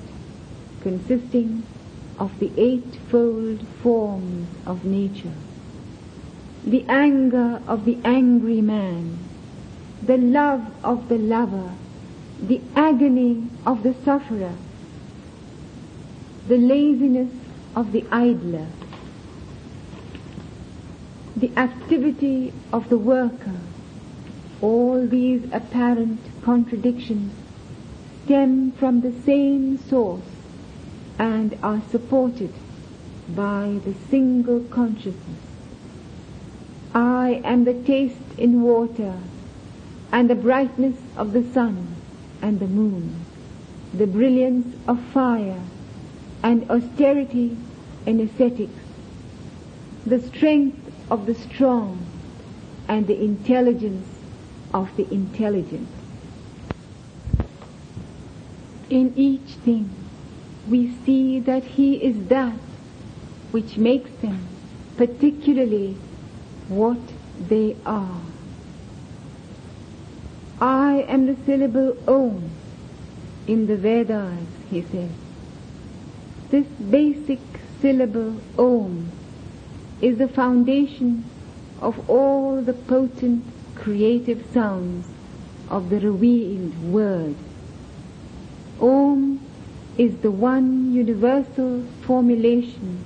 consisting 0.81 1.65
of 2.19 2.39
the 2.39 2.53
eightfold 2.57 3.67
forms 3.83 4.49
of 4.67 4.85
nature. 4.85 5.33
The 6.65 6.85
anger 6.89 7.61
of 7.67 7.85
the 7.85 7.99
angry 8.05 8.61
man, 8.61 9.19
the 10.03 10.17
love 10.17 10.65
of 10.85 11.09
the 11.09 11.19
lover, 11.19 11.73
the 12.41 12.61
agony 12.77 13.49
of 13.67 13.83
the 13.83 13.95
sufferer, 14.05 14.55
the 16.49 16.59
laziness 16.59 17.33
of 17.75 17.93
the 17.93 18.05
idler, 18.11 18.67
the 21.37 21.51
activity 21.57 22.53
of 22.73 22.89
the 22.89 22.99
worker, 22.99 23.57
all 24.61 25.07
these 25.07 25.43
apparent 25.53 26.21
contradictions 26.43 27.33
stem 28.25 28.73
from 28.73 29.01
the 29.01 29.13
same 29.23 29.79
source 29.79 30.23
and 31.19 31.57
are 31.63 31.83
supported 31.91 32.53
by 33.35 33.81
the 33.85 33.95
single 34.11 34.61
consciousness. 34.61 35.43
I 36.95 37.41
am 37.45 37.65
the 37.65 37.75
taste 37.75 38.17
in 38.37 38.63
water 38.63 39.15
and 40.13 40.29
the 40.29 40.35
brightness 40.35 40.97
of 41.17 41.33
the 41.33 41.43
sun 41.53 41.97
and 42.43 42.61
the 42.61 42.67
moon, 42.67 43.25
the 43.95 44.07
brilliance 44.07 44.77
of 44.87 45.01
fire 45.01 45.61
and 46.43 46.71
austerity 46.71 47.57
in 48.05 48.21
ascetics, 48.21 48.83
the 50.05 50.21
strength 50.21 50.82
of 51.13 51.27
the 51.27 51.35
strong 51.35 52.07
and 52.89 53.07
the 53.07 53.23
intelligence 53.23 54.09
of 54.73 54.89
the 54.97 55.07
intelligent. 55.13 55.87
In 58.89 59.13
each 59.15 59.51
thing 59.67 59.91
we 60.71 60.91
see 61.05 61.39
that 61.41 61.65
he 61.65 61.97
is 61.97 62.29
that 62.29 62.59
which 63.51 63.77
makes 63.77 64.11
them 64.23 64.41
particularly 64.97 65.99
what 66.69 67.01
they 67.47 67.77
are. 67.85 68.21
I 70.63 71.05
am 71.09 71.27
the 71.27 71.37
syllable 71.45 71.95
Om 72.09 72.51
in 73.47 73.67
the 73.67 73.77
Vedas, 73.77 74.47
he 74.71 74.81
says. 74.81 75.11
This 76.51 76.67
basic 76.67 77.41
syllable 77.83 78.41
Om 78.59 79.11
is 80.03 80.19
the 80.19 80.29
foundation 80.29 81.25
of 81.81 82.11
all 82.11 82.61
the 82.61 82.73
potent 82.73 83.45
creative 83.77 84.45
sounds 84.53 85.07
of 85.71 85.89
the 85.91 86.01
revealed 86.01 86.77
word. 86.93 87.37
Om 88.81 89.41
is 89.97 90.17
the 90.19 90.31
one 90.31 90.93
universal 90.93 91.85
formulation 92.03 93.05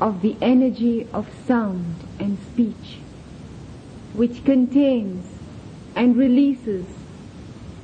of 0.00 0.22
the 0.22 0.34
energy 0.40 1.06
of 1.12 1.28
sound 1.46 1.96
and 2.18 2.38
speech, 2.50 2.98
which 4.14 4.42
contains 4.44 5.26
and 5.94 6.16
releases 6.16 6.86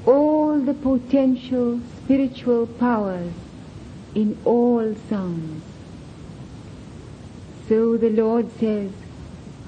all 0.07 0.59
the 0.59 0.73
potential 0.73 1.81
spiritual 1.99 2.67
powers 2.67 3.33
in 4.15 4.39
all 4.47 4.95
sounds. 5.11 5.66
So 7.69 7.97
the 7.97 8.11
Lord 8.11 8.51
says, 8.59 8.93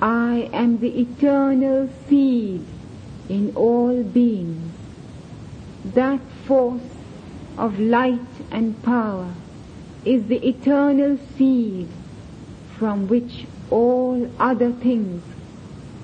I 0.01 0.49
am 0.53 0.79
the 0.79 1.01
eternal 1.01 1.89
seed 2.09 2.65
in 3.29 3.53
all 3.57 4.03
beings. 4.05 4.73
That 5.85 6.21
force 6.47 6.83
of 7.57 7.81
light 7.81 8.21
and 8.53 8.81
power 8.83 9.33
is 10.05 10.27
the 10.29 10.47
eternal 10.47 11.19
seed 11.37 11.89
from 12.79 13.09
which 13.09 13.47
all 13.71 14.31
other 14.39 14.71
things 14.71 15.23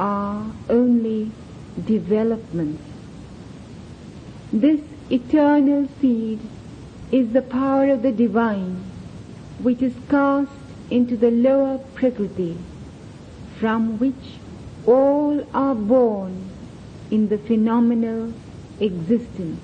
are 0.01 0.51
only 0.69 1.31
developments. 1.87 2.83
This 4.53 4.81
eternal 5.11 5.89
seed 6.01 6.41
is 7.13 7.33
the 7.33 7.43
power 7.43 7.89
of 7.91 8.03
the 8.03 8.13
divine 8.13 8.83
which 9.61 9.81
is 9.81 9.95
cast 10.11 10.51
into 10.91 11.17
the 11.17 11.31
lower 11.31 11.79
prakriti 11.95 12.57
from 13.59 13.99
which 13.99 14.39
all 14.87 15.47
are 15.55 15.75
born 15.75 16.51
in 17.11 17.29
the 17.29 17.39
phenomenal 17.39 18.33
existence. 18.81 19.61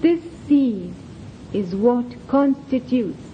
This 0.00 0.20
seed 0.46 0.92
is 1.52 1.74
what 1.74 2.06
constitutes 2.28 3.24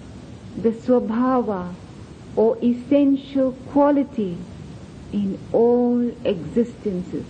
the 0.56 0.70
swabhava 0.70 1.74
or 2.36 2.56
essential 2.62 3.52
quality 3.70 4.36
in 5.12 5.38
all 5.52 6.08
existences. 6.24 7.26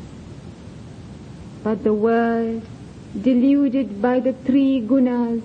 But 1.62 1.84
the 1.84 1.94
world, 1.94 2.62
deluded 3.20 4.02
by 4.02 4.20
the 4.20 4.32
three 4.32 4.80
gunas 4.80 5.42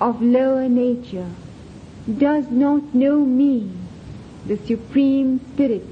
of 0.00 0.20
lower 0.22 0.68
nature, 0.68 1.30
does 2.06 2.50
not 2.50 2.94
know 2.94 3.18
me, 3.24 3.70
the 4.46 4.56
Supreme 4.56 5.40
Spirit, 5.52 5.86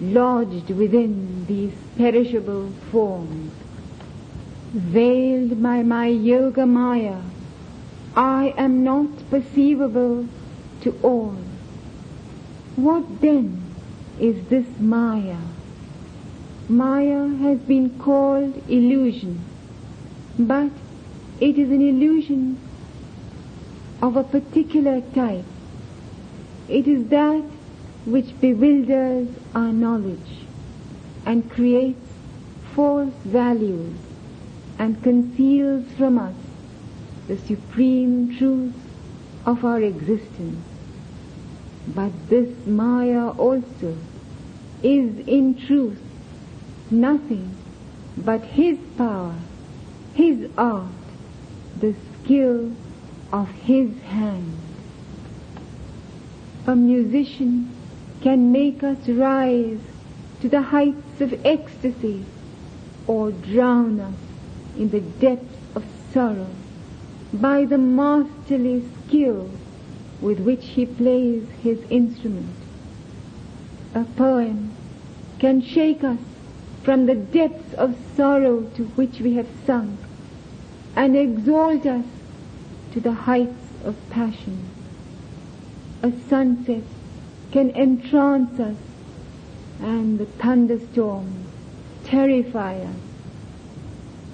lodged 0.00 0.70
within 0.70 1.44
these 1.46 1.72
perishable 1.96 2.70
forms. 2.90 3.52
Veiled 4.72 5.62
by 5.62 5.82
my 5.82 6.06
yoga 6.06 6.66
maya, 6.66 7.20
I 8.16 8.54
am 8.56 8.84
not 8.84 9.08
perceivable 9.30 10.26
to 10.82 10.98
all. 11.02 11.36
What 12.76 13.20
then 13.20 13.62
is 14.20 14.46
this 14.48 14.66
maya? 14.78 15.38
Maya 16.68 17.28
has 17.28 17.58
been 17.60 17.98
called 17.98 18.62
illusion, 18.68 19.42
but 20.38 20.70
it 21.40 21.58
is 21.58 21.70
an 21.70 21.80
illusion 21.80 22.58
of 24.00 24.16
a 24.16 24.24
particular 24.24 25.00
type. 25.14 25.44
It 26.68 26.86
is 26.86 27.08
that 27.08 27.44
which 28.04 28.38
bewilders 28.40 29.28
our 29.54 29.72
knowledge 29.72 30.46
and 31.26 31.50
creates 31.50 32.08
false 32.74 33.14
values 33.24 33.94
and 34.78 35.02
conceals 35.02 35.84
from 35.96 36.18
us 36.18 36.34
the 37.26 37.36
supreme 37.36 38.36
truth 38.38 38.74
of 39.44 39.64
our 39.64 39.80
existence. 39.80 40.64
But 41.88 42.12
this 42.28 42.66
Maya 42.66 43.30
also 43.30 43.96
is 44.82 45.18
in 45.26 45.56
truth 45.66 46.00
nothing 46.90 47.54
but 48.16 48.42
his 48.42 48.78
power, 48.96 49.34
his 50.14 50.48
art, 50.56 50.88
the 51.80 51.94
skill 52.22 52.72
of 53.32 53.48
his 53.48 53.90
hand. 54.02 54.58
A 56.66 56.76
musician 56.76 57.74
can 58.20 58.52
make 58.52 58.82
us 58.82 59.08
rise 59.08 59.80
to 60.40 60.48
the 60.48 60.62
heights 60.62 61.20
of 61.20 61.34
ecstasy 61.44 62.24
or 63.06 63.30
drown 63.30 64.00
us 64.00 64.14
in 64.76 64.90
the 64.90 65.00
depths 65.00 65.56
of 65.74 65.84
sorrow 66.12 66.48
by 67.32 67.64
the 67.64 67.78
masterly 67.78 68.84
skill 69.06 69.50
with 70.20 70.40
which 70.40 70.64
he 70.66 70.86
plays 70.86 71.46
his 71.62 71.78
instrument. 71.90 72.54
A 73.94 74.04
poem 74.04 74.72
can 75.38 75.60
shake 75.60 76.04
us 76.04 76.18
from 76.82 77.06
the 77.06 77.14
depths 77.14 77.74
of 77.74 77.96
sorrow 78.16 78.62
to 78.76 78.84
which 78.96 79.20
we 79.20 79.34
have 79.34 79.48
sunk 79.66 79.98
and 80.96 81.16
exalt 81.16 81.86
us 81.86 82.04
to 82.92 83.00
the 83.00 83.12
heights 83.12 83.68
of 83.84 83.96
passion. 84.10 84.68
A 86.02 86.12
sunset 86.28 86.84
can 87.52 87.70
entrance 87.70 88.58
us 88.60 88.76
and 89.80 90.18
the 90.18 90.26
thunderstorm 90.26 91.44
terrify 92.04 92.80
us. 92.80 92.96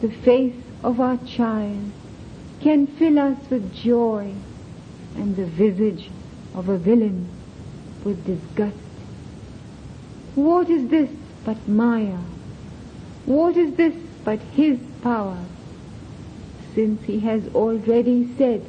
The 0.01 0.11
face 0.11 0.57
of 0.83 1.01
our 1.01 1.17
child 1.19 1.91
can 2.61 2.87
fill 2.87 3.19
us 3.19 3.39
with 3.51 3.75
joy 3.75 4.35
and 5.17 5.37
the 5.37 5.47
visage 5.47 6.11
of 6.55 6.69
a 6.69 6.79
villain 6.79 7.29
with 8.05 8.25
disgust. 8.25 8.77
What 10.35 10.69
is 10.69 10.89
this 10.89 11.11
but 11.45 11.69
Maya? 11.69 12.19
What 13.27 13.57
is 13.57 13.75
this 13.75 13.95
but 14.25 14.41
his 14.41 14.79
power? 15.03 15.39
Since 16.75 17.05
he 17.05 17.21
has 17.21 17.47
already 17.55 18.29
said 18.37 18.65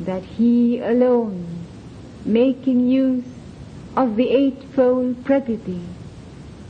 that 0.00 0.22
he 0.22 0.78
alone, 0.80 1.46
making 2.24 2.88
use 2.88 3.24
of 3.94 4.16
the 4.16 4.30
eightfold 4.30 5.22
Prakriti, 5.24 5.82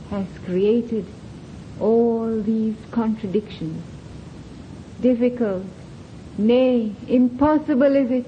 has 0.09 0.27
created 0.45 1.05
all 1.79 2.41
these 2.41 2.75
contradictions. 2.91 3.81
Difficult, 4.99 5.63
nay, 6.37 6.93
impossible 7.07 7.95
is 7.95 8.11
it 8.11 8.25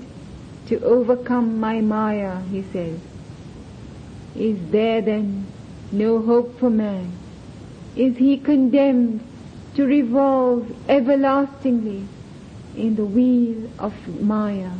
to 0.67 0.81
overcome 0.81 1.59
my 1.59 1.81
Maya, 1.81 2.41
he 2.43 2.63
says. 2.71 2.99
Is 4.35 4.57
there 4.71 5.01
then 5.01 5.45
no 5.91 6.21
hope 6.21 6.57
for 6.57 6.69
man? 6.69 7.11
Is 7.97 8.15
he 8.15 8.37
condemned 8.37 9.19
to 9.75 9.85
revolve 9.85 10.71
everlastingly 10.87 12.07
in 12.75 12.95
the 12.95 13.05
wheel 13.05 13.69
of 13.79 13.93
Maya, 14.21 14.71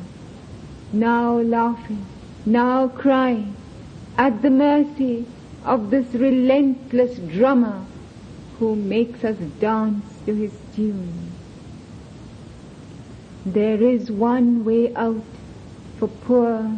now 0.91 1.39
laughing, 1.39 2.05
now 2.45 2.87
crying, 2.87 3.55
at 4.17 4.41
the 4.41 4.49
mercy 4.49 5.25
of 5.63 5.89
this 5.89 6.13
relentless 6.13 7.17
drummer 7.19 7.85
who 8.59 8.75
makes 8.75 9.23
us 9.23 9.37
dance 9.59 10.05
to 10.25 10.33
his 10.33 10.53
tune. 10.75 11.31
There 13.45 13.81
is 13.81 14.11
one 14.11 14.63
way 14.63 14.93
out 14.95 15.23
for 15.97 16.07
poor 16.07 16.77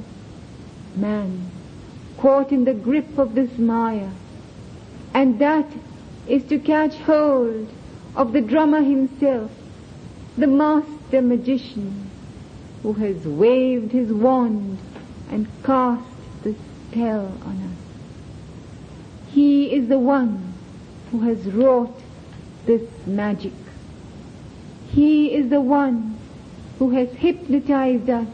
man 0.95 1.51
caught 2.17 2.51
in 2.51 2.63
the 2.65 2.73
grip 2.73 3.17
of 3.17 3.35
this 3.35 3.57
Maya, 3.57 4.09
and 5.13 5.39
that 5.39 5.67
is 6.27 6.43
to 6.45 6.57
catch 6.57 6.95
hold 6.95 7.69
of 8.15 8.33
the 8.33 8.41
drummer 8.41 8.81
himself, 8.81 9.51
the 10.37 10.47
master 10.47 10.94
magician 11.11 12.09
who 12.83 12.93
has 12.93 13.25
waved 13.25 13.91
his 13.91 14.11
wand 14.11 14.77
and 15.29 15.47
cast 15.63 16.03
the 16.43 16.55
spell 16.89 17.25
on 17.45 17.61
us. 17.61 19.31
He 19.33 19.73
is 19.73 19.87
the 19.87 19.99
one 19.99 20.53
who 21.11 21.21
has 21.21 21.45
wrought 21.45 21.99
this 22.65 22.83
magic. 23.05 23.53
He 24.91 25.33
is 25.33 25.49
the 25.49 25.61
one 25.61 26.17
who 26.79 26.91
has 26.91 27.09
hypnotized 27.09 28.09
us 28.09 28.27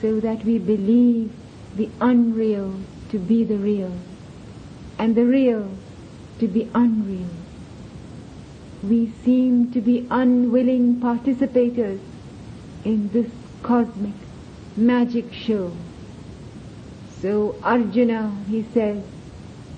so 0.00 0.20
that 0.20 0.44
we 0.44 0.58
believe 0.58 1.32
the 1.76 1.88
unreal 2.00 2.74
to 3.10 3.18
be 3.18 3.44
the 3.44 3.56
real 3.56 3.92
and 4.98 5.14
the 5.14 5.24
real 5.24 5.70
to 6.38 6.48
be 6.48 6.70
unreal. 6.74 7.28
We 8.88 9.10
seem 9.24 9.72
to 9.72 9.80
be 9.80 10.06
unwilling 10.10 10.96
participators 11.00 12.00
in 12.84 13.08
this 13.08 13.30
cosmic 13.62 14.12
magic 14.76 15.32
show. 15.32 15.72
So 17.22 17.54
Arjuna, 17.62 18.36
he 18.50 18.62
says, 18.74 19.02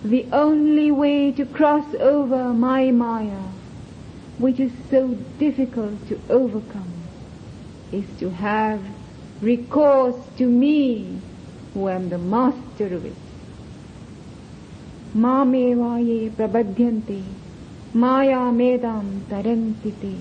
the 0.02 0.26
only 0.32 0.90
way 0.90 1.30
to 1.32 1.46
cross 1.46 1.94
over 1.94 2.52
my 2.52 2.90
Maya, 2.90 3.44
which 4.38 4.58
is 4.58 4.72
so 4.90 5.14
difficult 5.38 6.08
to 6.08 6.18
overcome, 6.28 6.92
is 7.92 8.06
to 8.18 8.30
have 8.30 8.82
recourse 9.40 10.16
to 10.38 10.46
me, 10.46 11.20
who 11.74 11.88
am 11.88 12.08
the 12.08 12.18
master 12.18 12.86
of 12.86 13.04
it. 13.04 13.14
Mamevaye 15.14 16.30
prabhadyante 16.32 17.22
maya 17.94 18.51
medam 18.53 19.20
tarantite. 19.29 20.20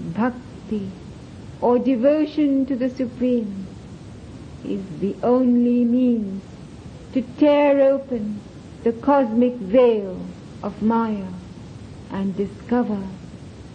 Bhakti 0.00 0.90
or 1.60 1.78
devotion 1.78 2.66
to 2.66 2.76
the 2.76 2.90
Supreme 2.90 3.66
is 4.64 4.82
the 5.00 5.14
only 5.22 5.84
means 5.84 6.42
to 7.12 7.22
tear 7.38 7.80
open 7.80 8.40
the 8.84 8.92
cosmic 8.92 9.54
veil 9.54 10.20
of 10.62 10.82
Maya 10.82 11.28
and 12.10 12.36
discover 12.36 13.02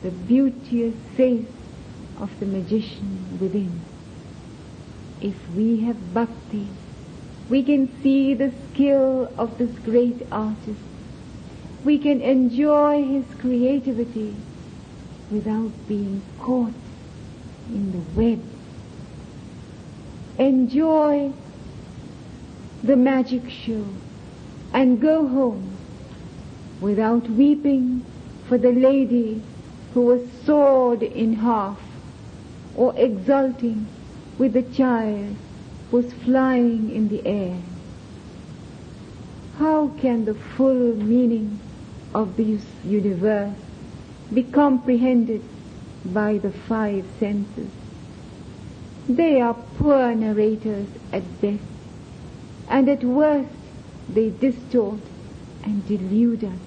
the 0.04 0.12
beauteous 0.12 0.96
face 1.16 1.48
of 2.20 2.40
the 2.40 2.46
magician 2.46 3.38
within. 3.40 3.82
If 5.22 5.36
we 5.56 5.82
have 5.82 6.14
bhakti, 6.14 6.68
we 7.50 7.64
can 7.64 7.90
see 8.02 8.34
the 8.34 8.52
skill 8.70 9.32
of 9.38 9.58
this 9.58 9.72
great 9.80 10.26
artist. 10.32 10.91
We 11.84 11.98
can 11.98 12.22
enjoy 12.22 13.04
his 13.04 13.26
creativity 13.40 14.36
without 15.32 15.72
being 15.88 16.22
caught 16.40 16.74
in 17.70 17.92
the 17.92 18.22
web. 18.22 18.44
Enjoy 20.38 21.34
the 22.84 22.96
magic 22.96 23.50
show 23.50 23.86
and 24.74 25.02
go 25.02 25.28
home 25.28 25.76
without 26.80 27.28
weeping 27.30 28.04
for 28.48 28.60
the 28.60 28.72
lady 28.72 29.42
who 29.94 30.02
was 30.02 30.22
sawed 30.46 31.02
in 31.02 31.34
half 31.34 31.80
or 32.76 32.94
exulting 32.96 33.88
with 34.38 34.54
the 34.54 34.64
child 34.64 35.36
who 35.90 35.98
was 35.98 36.14
flying 36.14 36.92
in 36.94 37.10
the 37.10 37.26
air. 37.26 37.58
How 39.58 39.90
can 40.00 40.26
the 40.26 40.34
full 40.34 40.96
meaning 40.96 41.60
of 42.14 42.36
this 42.38 42.64
universe 42.84 43.56
be 44.34 44.44
comprehended 44.44 45.42
by 46.06 46.38
the 46.38 46.52
five 46.52 47.06
senses? 47.20 47.70
They 49.08 49.42
are 49.42 49.56
poor 49.78 50.14
narrators 50.16 50.88
at 51.12 51.42
best, 51.42 51.64
and 52.70 52.88
at 52.88 53.04
worst 53.04 53.50
they 54.10 54.30
distort 54.30 55.00
and 55.64 55.88
delude 55.88 56.44
us. 56.44 56.60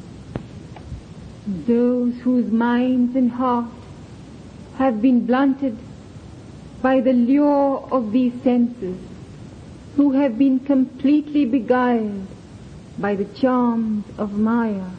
Those 1.47 2.15
whose 2.21 2.51
minds 2.51 3.17
and 3.17 3.31
hearts 3.33 3.75
have 4.77 5.01
been 5.01 5.27
blunted 5.27 5.77
by 6.83 7.01
the 7.01 7.13
lure 7.13 7.87
of 7.91 8.13
these 8.13 8.35
senses, 8.43 8.99
who 9.97 10.13
have 10.13 10.39
been 10.39 10.59
completely 10.61 11.45
beguiled 11.45 12.27
by 12.99 13.15
the 13.15 13.25
charms 13.25 14.05
of 14.19 14.39
Maya, 14.39 14.91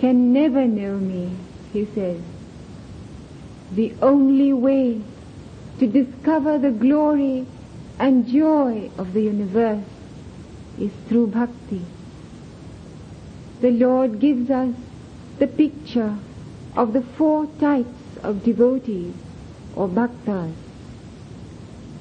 can 0.00 0.32
never 0.32 0.66
know 0.66 0.96
me, 0.96 1.30
he 1.74 1.84
says. 1.94 2.18
The 3.72 3.92
only 4.00 4.54
way 4.54 5.02
to 5.78 5.86
discover 5.86 6.58
the 6.58 6.70
glory 6.70 7.46
and 7.98 8.26
joy 8.26 8.90
of 8.96 9.12
the 9.12 9.20
universe 9.20 9.84
is 10.78 10.90
through 11.06 11.26
bhakti. 11.26 11.84
The 13.60 13.72
Lord 13.72 14.20
gives 14.20 14.48
us 14.48 14.74
the 15.38 15.46
picture 15.46 16.16
of 16.76 16.94
the 16.94 17.02
four 17.02 17.46
types 17.60 18.16
of 18.22 18.42
devotees 18.42 19.14
or 19.76 19.86
bhaktas. 19.86 20.54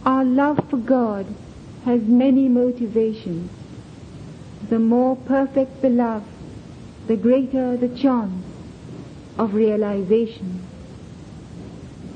Our 0.05 0.23
love 0.23 0.69
for 0.69 0.77
God 0.77 1.27
has 1.83 2.01
many 2.03 2.47
motivations. 2.47 3.51
The 4.69 4.79
more 4.79 5.17
perfect 5.17 5.81
the 5.81 5.89
love, 5.89 6.23
the 7.09 7.17
greater 7.17 7.75
the 7.75 7.89
chance 7.89 8.45
of 9.39 9.55
realization. 9.55 10.61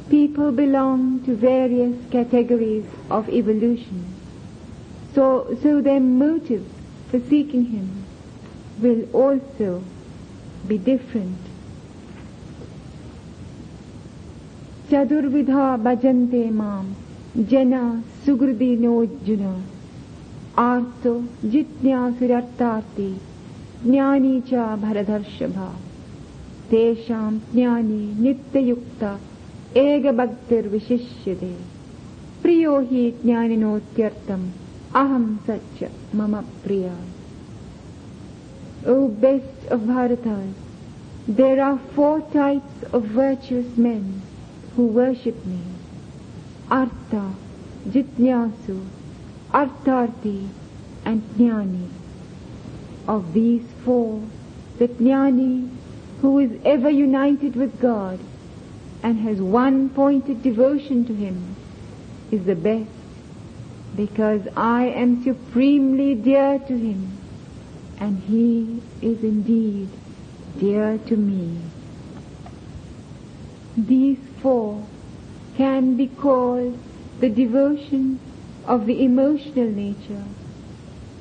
People 0.08 0.52
belong 0.52 1.26
to 1.26 1.36
various 1.36 1.96
categories 2.12 2.86
of 3.10 3.28
evolution, 3.30 4.06
so, 5.16 5.58
so 5.64 5.82
their 5.82 6.00
motives 6.00 6.70
for 7.10 7.20
seeking 7.22 7.66
Him 7.66 8.06
will 8.84 9.04
also 9.16 9.84
be 10.68 10.78
different. 10.78 11.40
Chadurvidha 14.92 15.68
bhajante 15.90 16.54
mam 16.62 16.96
jena 17.50 17.84
sugruti 18.24 18.78
nojuna 18.78 19.60
arto 20.56 21.14
jitnya 21.44 22.02
surartati 22.20 23.12
ज्ञानी 23.86 24.40
च 24.50 24.66
भरदर्षभा 24.82 25.68
तेषाम् 26.70 27.40
ज्ञानी 27.54 28.04
नित्ययुक्त 28.24 29.04
एकभक्तिर्विशिष्यते 29.86 31.54
प्रियो 32.44 32.80
हि 32.92 33.10
ज्ञानिनोत्यर्थम् 33.24 34.48
अहम् 35.02 35.36
सच्च 35.48 35.84
मम 36.16 36.40
प्रिया 36.64 36.96
O 38.86 39.08
best 39.08 39.72
of 39.72 39.80
Bharatas, 39.82 40.54
there 41.26 41.64
are 41.64 41.80
four 41.96 42.20
types 42.32 42.84
of 42.92 43.04
virtuous 43.04 43.78
men 43.78 44.22
who 44.76 44.88
worship 44.88 45.46
me. 45.46 45.62
Artha, 46.70 47.34
Jitnyasu, 47.88 48.86
Artharthi 49.52 50.50
and 51.06 51.22
Jnani. 51.38 52.03
Of 53.08 53.34
these 53.34 53.64
four, 53.84 54.24
the 54.80 54.88
Jnani 54.88 55.70
who 56.22 56.40
is 56.40 56.52
ever 56.64 56.90
united 56.90 57.56
with 57.56 57.82
God 57.82 58.20
and 59.04 59.20
has 59.20 59.42
one 59.42 59.90
pointed 59.90 60.42
devotion 60.42 61.06
to 61.06 61.14
Him 61.14 61.56
is 62.32 62.46
the 62.46 62.56
best 62.56 62.90
because 63.96 64.42
I 64.56 64.86
am 64.86 65.24
supremely 65.24 66.16
dear 66.16 66.60
to 66.60 66.78
Him 66.78 67.18
and 68.00 68.20
He 68.20 68.82
is 69.02 69.22
indeed 69.24 69.90
dear 70.58 70.98
to 71.08 71.18
me. 71.18 71.62
These 73.76 74.20
four 74.42 74.88
can 75.58 75.96
be 75.96 76.08
called 76.08 76.80
the 77.20 77.30
devotion 77.30 78.20
of 78.66 78.86
the 78.86 79.04
emotional 79.04 79.68
nature, 79.68 80.24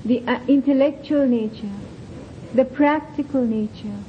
the 0.04 0.22
uh, 0.26 0.40
intellectual 0.48 1.26
nature, 1.26 1.72
the 2.54 2.64
practical 2.64 3.44
nature, 3.44 4.00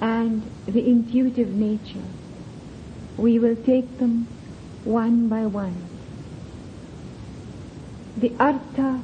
and 0.00 0.42
the 0.66 0.88
intuitive 0.88 1.48
nature. 1.48 2.04
We 3.16 3.38
will 3.38 3.56
take 3.56 3.98
them 3.98 4.26
one 4.84 5.28
by 5.28 5.44
one. 5.44 5.76
The 8.16 8.32
artha 8.38 9.02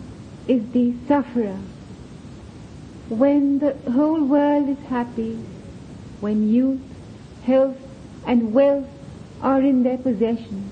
is 0.49 0.63
the 0.73 0.95
sufferer. 1.07 1.59
When 3.09 3.59
the 3.59 3.77
whole 3.93 4.25
world 4.25 4.69
is 4.71 4.85
happy, 4.87 5.35
when 6.21 6.49
youth, 6.49 6.81
health, 7.45 7.77
and 8.27 8.55
wealth 8.55 8.89
are 9.43 9.61
in 9.61 9.83
their 9.83 9.99
possession, 9.99 10.71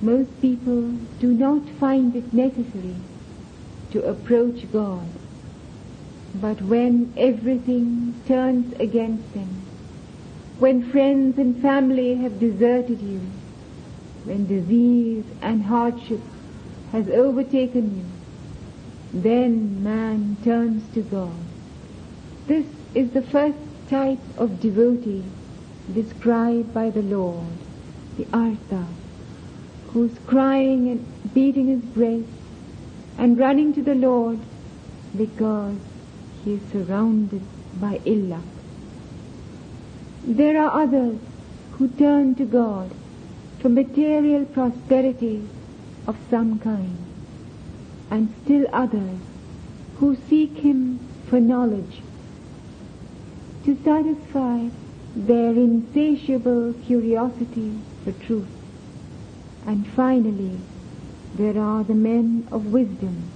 most 0.00 0.40
people 0.40 0.92
do 1.20 1.34
not 1.34 1.68
find 1.78 2.16
it 2.16 2.32
necessary 2.32 2.96
to 3.92 4.02
approach 4.04 4.70
God. 4.72 5.08
But 6.34 6.60
when 6.62 7.14
everything 7.16 8.20
turns 8.26 8.78
against 8.78 9.32
them, 9.32 9.62
when 10.58 10.90
friends 10.90 11.38
and 11.38 11.60
family 11.60 12.16
have 12.16 12.40
deserted 12.40 13.00
you, 13.00 13.20
when 14.24 14.46
disease 14.46 15.24
and 15.40 15.62
hardship 15.62 16.20
has 16.92 17.08
overtaken 17.08 17.96
you, 17.98 19.20
then 19.22 19.82
man 19.82 20.36
turns 20.42 20.92
to 20.94 21.02
God. 21.02 21.36
This 22.46 22.66
is 22.94 23.10
the 23.10 23.22
first 23.22 23.58
type 23.88 24.18
of 24.36 24.60
devotee 24.60 25.24
described 25.92 26.74
by 26.74 26.90
the 26.90 27.02
Lord, 27.02 27.46
the 28.16 28.26
Artha, 28.32 28.86
who's 29.88 30.18
crying 30.26 30.88
and 30.88 31.34
beating 31.34 31.66
his 31.68 31.82
breast 31.82 32.24
and 33.18 33.38
running 33.38 33.72
to 33.74 33.82
the 33.82 33.94
Lord 33.94 34.38
because 35.16 35.76
he 36.44 36.54
is 36.54 36.62
surrounded 36.70 37.42
by 37.80 38.00
ill 38.04 38.24
luck. 38.34 38.44
There 40.24 40.60
are 40.60 40.82
others 40.82 41.18
who 41.72 41.88
turn 41.88 42.34
to 42.36 42.44
God 42.44 42.90
for 43.60 43.68
material 43.68 44.44
prosperity 44.44 45.48
of 46.06 46.16
some 46.30 46.58
kind, 46.58 46.96
and 48.10 48.34
still 48.44 48.66
others 48.72 49.18
who 49.96 50.16
seek 50.28 50.58
Him 50.58 51.00
for 51.28 51.40
knowledge 51.40 52.00
to 53.64 53.76
satisfy 53.82 54.68
their 55.16 55.52
insatiable 55.52 56.74
curiosity 56.84 57.78
for 58.04 58.12
truth. 58.12 58.48
And 59.66 59.86
finally, 59.86 60.60
there 61.36 61.58
are 61.60 61.84
the 61.84 61.94
men 61.94 62.48
of 62.50 62.66
wisdom 62.66 63.30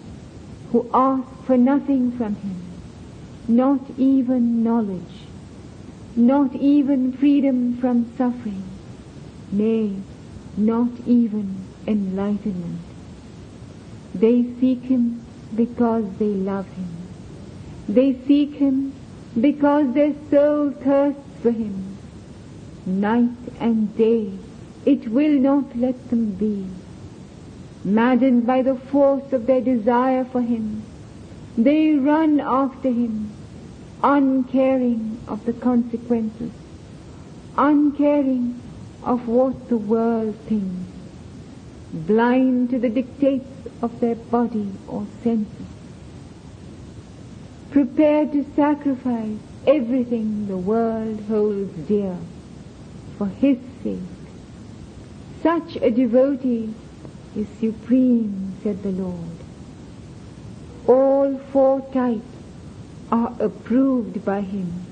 who 0.72 0.88
ask 0.94 1.28
for 1.44 1.56
nothing 1.56 2.12
from 2.16 2.34
him, 2.36 2.56
not 3.46 3.80
even 3.98 4.62
knowledge, 4.62 5.26
not 6.16 6.54
even 6.54 7.12
freedom 7.12 7.76
from 7.78 8.10
suffering, 8.16 8.64
nay, 9.52 9.96
not 10.56 10.90
even 11.06 11.66
enlightenment. 11.86 12.80
They 14.14 14.44
seek 14.60 14.82
him 14.84 15.26
because 15.54 16.04
they 16.18 16.32
love 16.50 16.68
him. 16.68 16.88
They 17.88 18.18
seek 18.26 18.54
him 18.54 18.94
because 19.40 19.92
their 19.94 20.14
soul 20.30 20.72
thirsts 20.72 21.42
for 21.42 21.50
him. 21.50 21.96
Night 22.86 23.38
and 23.60 23.96
day 23.96 24.38
it 24.86 25.08
will 25.08 25.38
not 25.38 25.76
let 25.76 26.08
them 26.08 26.32
be. 26.32 26.66
Maddened 27.84 28.46
by 28.46 28.60
the 28.60 28.74
force 28.74 29.32
of 29.32 29.46
their 29.46 29.62
desire 29.62 30.24
for 30.24 30.42
him, 30.42 30.82
they 31.56 31.94
run 31.94 32.38
after 32.38 32.90
him, 32.90 33.32
uncaring 34.02 35.18
of 35.26 35.44
the 35.46 35.52
consequences, 35.54 36.52
uncaring 37.56 38.60
of 39.02 39.26
what 39.26 39.68
the 39.68 39.78
world 39.78 40.36
thinks, 40.46 40.90
blind 41.92 42.68
to 42.70 42.78
the 42.78 42.90
dictates 42.90 43.66
of 43.80 43.98
their 44.00 44.14
body 44.14 44.70
or 44.86 45.06
senses, 45.22 45.66
prepared 47.70 48.32
to 48.32 48.44
sacrifice 48.54 49.38
everything 49.66 50.46
the 50.48 50.56
world 50.56 51.20
holds 51.28 51.74
dear 51.88 52.16
for 53.16 53.26
his 53.26 53.58
sake. 53.82 53.98
Such 55.42 55.76
a 55.76 55.90
devotee 55.90 56.74
is 57.36 57.48
supreme, 57.60 58.54
said 58.62 58.82
the 58.82 58.90
Lord. 58.90 59.38
All 60.86 61.38
four 61.52 61.80
types 61.92 62.26
are 63.10 63.34
approved 63.40 64.24
by 64.24 64.40
him. 64.40 64.86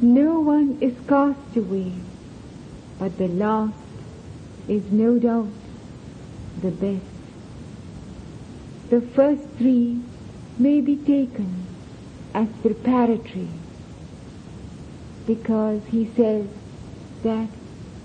No 0.00 0.40
one 0.40 0.78
is 0.80 0.94
cast 1.08 1.56
away, 1.56 1.92
but 2.98 3.16
the 3.18 3.28
last 3.28 3.74
is 4.68 4.90
no 4.90 5.18
doubt 5.18 5.48
the 6.60 6.70
best. 6.70 7.04
The 8.90 9.00
first 9.00 9.42
three 9.58 10.00
may 10.58 10.80
be 10.80 10.96
taken 10.96 11.66
as 12.34 12.48
preparatory 12.62 13.48
because 15.26 15.82
he 15.90 16.10
says 16.16 16.46
that 17.22 17.48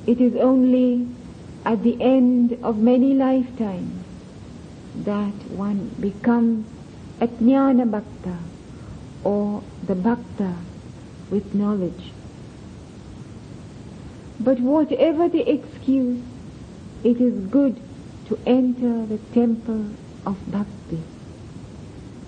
it 0.08 0.20
is 0.20 0.36
only 0.36 1.08
at 1.66 1.84
the 1.84 2.02
end 2.02 2.58
of 2.64 2.78
many 2.78 3.14
lifetimes 3.14 4.04
that 4.96 5.34
one 5.52 5.90
becomes 6.00 6.68
a 7.20 7.28
jnana 7.28 7.90
bhakta 7.90 8.38
or 9.24 9.64
the 9.86 9.96
bhakta 9.96 10.56
with 11.30 11.54
knowledge. 11.54 12.12
But 14.40 14.60
whatever 14.60 15.30
the 15.30 15.48
excuse, 15.48 16.22
it 17.04 17.22
is 17.22 17.46
good 17.48 17.80
to 18.28 18.40
enter 18.46 19.06
the 19.06 19.20
temple 19.34 19.86
of 20.26 20.38
bhakti. 20.52 21.04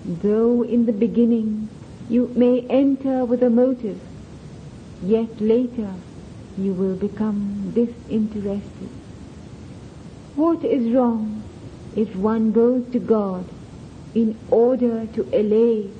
Though 0.04 0.62
in 0.62 0.86
the 0.86 0.92
beginning 0.92 1.68
you 2.08 2.30
may 2.36 2.60
enter 2.68 3.24
with 3.24 3.42
a 3.42 3.50
motive 3.50 4.00
yet 5.02 5.40
later 5.40 5.94
you 6.56 6.72
will 6.72 6.94
become 6.94 7.72
disinterested. 7.74 8.90
What 10.36 10.64
is 10.64 10.92
wrong 10.92 11.44
if 11.94 12.16
one 12.16 12.50
goes 12.50 12.84
to 12.92 12.98
God 12.98 13.44
in 14.14 14.36
order 14.50 15.06
to 15.06 15.22
allay 15.32 15.90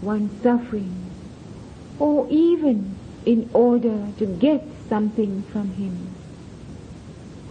one's 0.00 0.40
suffering 0.40 0.94
or 1.98 2.28
even 2.30 2.94
in 3.26 3.50
order 3.52 4.06
to 4.18 4.26
get 4.26 4.64
something 4.88 5.42
from 5.42 5.72
Him? 5.72 6.14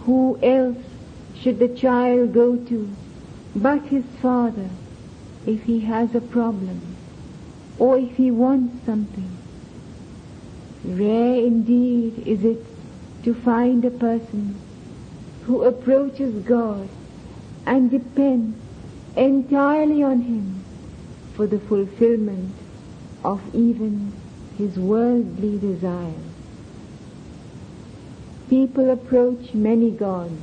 Who 0.04 0.38
else 0.42 0.78
should 1.34 1.58
the 1.58 1.68
child 1.68 2.32
go 2.32 2.56
to 2.56 2.90
but 3.54 3.82
his 3.82 4.04
father 4.20 4.70
if 5.44 5.64
he 5.64 5.80
has 5.80 6.14
a 6.14 6.20
problem 6.20 6.80
or 7.78 7.98
if 7.98 8.16
he 8.16 8.30
wants 8.30 8.86
something? 8.86 9.36
Rare 10.84 11.36
indeed 11.36 12.22
is 12.26 12.42
it 12.42 12.64
to 13.24 13.34
find 13.34 13.84
a 13.84 13.90
person 13.90 14.56
who 15.46 15.62
approaches 15.64 16.34
God 16.44 16.88
and 17.66 17.90
depends 17.90 18.56
entirely 19.16 20.02
on 20.02 20.20
Him 20.22 20.64
for 21.34 21.46
the 21.46 21.58
fulfillment 21.58 22.54
of 23.24 23.40
even 23.54 24.12
his 24.58 24.78
worldly 24.78 25.58
desires. 25.58 26.14
People 28.48 28.90
approach 28.90 29.54
many 29.54 29.90
gods, 29.90 30.40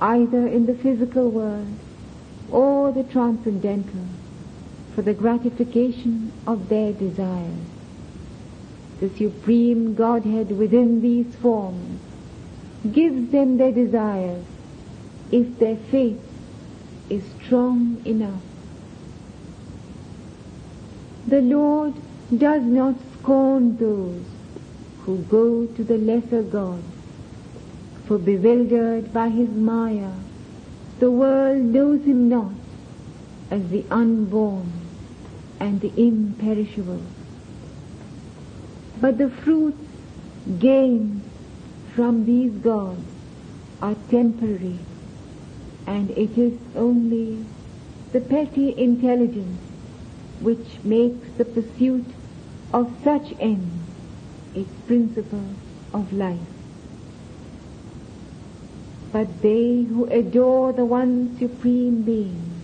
either 0.00 0.46
in 0.46 0.66
the 0.66 0.74
physical 0.74 1.28
world 1.28 1.74
or 2.50 2.92
the 2.92 3.02
transcendental, 3.04 4.06
for 4.94 5.02
the 5.02 5.14
gratification 5.14 6.30
of 6.46 6.68
their 6.68 6.92
desires. 6.92 7.66
The 9.00 9.10
supreme 9.10 9.94
Godhead 9.94 10.56
within 10.56 11.02
these 11.02 11.34
forms 11.36 12.00
gives 12.92 13.30
them 13.30 13.56
their 13.56 13.72
desires 13.72 14.44
if 15.30 15.58
their 15.58 15.76
faith 15.76 16.20
is 17.08 17.22
strong 17.42 18.00
enough. 18.04 18.42
The 21.26 21.40
Lord 21.40 21.94
does 22.36 22.62
not 22.62 22.96
scorn 23.18 23.76
those 23.78 24.24
who 25.00 25.18
go 25.22 25.66
to 25.66 25.84
the 25.84 25.98
lesser 25.98 26.42
gods, 26.42 26.84
for 28.06 28.18
bewildered 28.18 29.12
by 29.12 29.28
his 29.30 29.48
Maya, 29.48 30.12
the 30.98 31.10
world 31.10 31.62
knows 31.62 32.04
him 32.04 32.28
not 32.28 32.52
as 33.50 33.68
the 33.70 33.84
unborn 33.90 34.72
and 35.58 35.80
the 35.80 35.92
imperishable. 35.96 37.02
But 39.00 39.18
the 39.18 39.30
fruits 39.30 39.82
gained 40.58 41.22
from 41.94 42.24
these 42.24 42.52
gods 42.52 43.06
are 43.80 43.94
temporary, 44.10 44.78
and 45.86 46.10
it 46.10 46.36
is 46.36 46.58
only 46.74 47.44
the 48.12 48.20
petty 48.20 48.76
intelligence 48.76 49.60
which 50.40 50.82
makes 50.82 51.28
the 51.38 51.44
pursuit 51.44 52.06
of 52.72 52.92
such 53.04 53.32
ends 53.38 53.88
its 54.54 54.70
principle 54.86 55.48
of 55.92 56.12
life. 56.12 56.38
But 59.12 59.42
they 59.42 59.82
who 59.82 60.06
adore 60.06 60.72
the 60.72 60.84
one 60.84 61.36
supreme 61.38 62.02
being, 62.02 62.60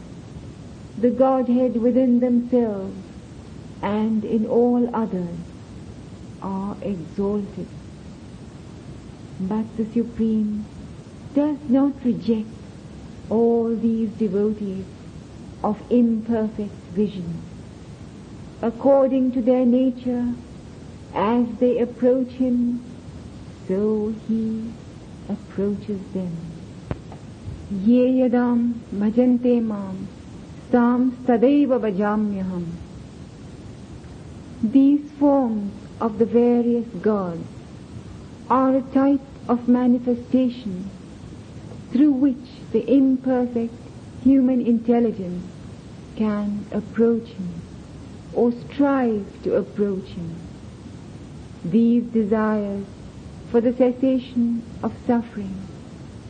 the 0.98 1.10
Godhead 1.10 1.76
within 1.76 2.18
themselves 2.18 2.96
and 3.80 4.24
in 4.24 4.46
all 4.46 4.90
others, 4.92 5.38
are 6.42 6.76
exalted. 6.82 7.68
But 9.40 9.76
the 9.76 9.86
Supreme 9.86 10.66
does 11.34 11.56
not 11.68 11.94
reject 12.04 12.48
all 13.30 13.74
these 13.74 14.10
devotees 14.10 14.84
of 15.64 15.80
imperfect 15.90 16.74
vision 16.92 17.40
according 18.62 19.32
to 19.32 19.40
their 19.40 19.64
nature, 19.64 20.34
as 21.14 21.46
they 21.58 21.78
approach 21.78 22.28
him, 22.28 22.84
so 23.66 24.14
he 24.28 24.70
approaches 25.28 26.00
them. 26.12 26.36
Ye 27.70 28.20
yadam 28.20 28.74
bhajante 28.94 29.62
mam 29.62 30.08
tam 30.70 31.12
sadaiva 31.24 31.80
bhajamyaham. 31.80 32.66
These 34.62 35.10
forms 35.12 35.72
of 36.00 36.18
the 36.18 36.26
various 36.26 36.86
gods 37.00 37.46
are 38.50 38.76
a 38.76 38.82
type 38.82 39.29
of 39.48 39.68
manifestation 39.68 40.90
through 41.92 42.12
which 42.12 42.70
the 42.72 42.88
imperfect 42.88 43.74
human 44.22 44.60
intelligence 44.60 45.44
can 46.16 46.64
approach 46.72 47.28
him 47.28 47.60
or 48.32 48.52
strive 48.52 49.42
to 49.42 49.54
approach 49.54 50.08
Him. 50.10 50.34
These 51.64 52.04
desires 52.04 52.86
for 53.50 53.60
the 53.60 53.72
cessation 53.72 54.62
of 54.82 54.92
suffering, 55.06 55.60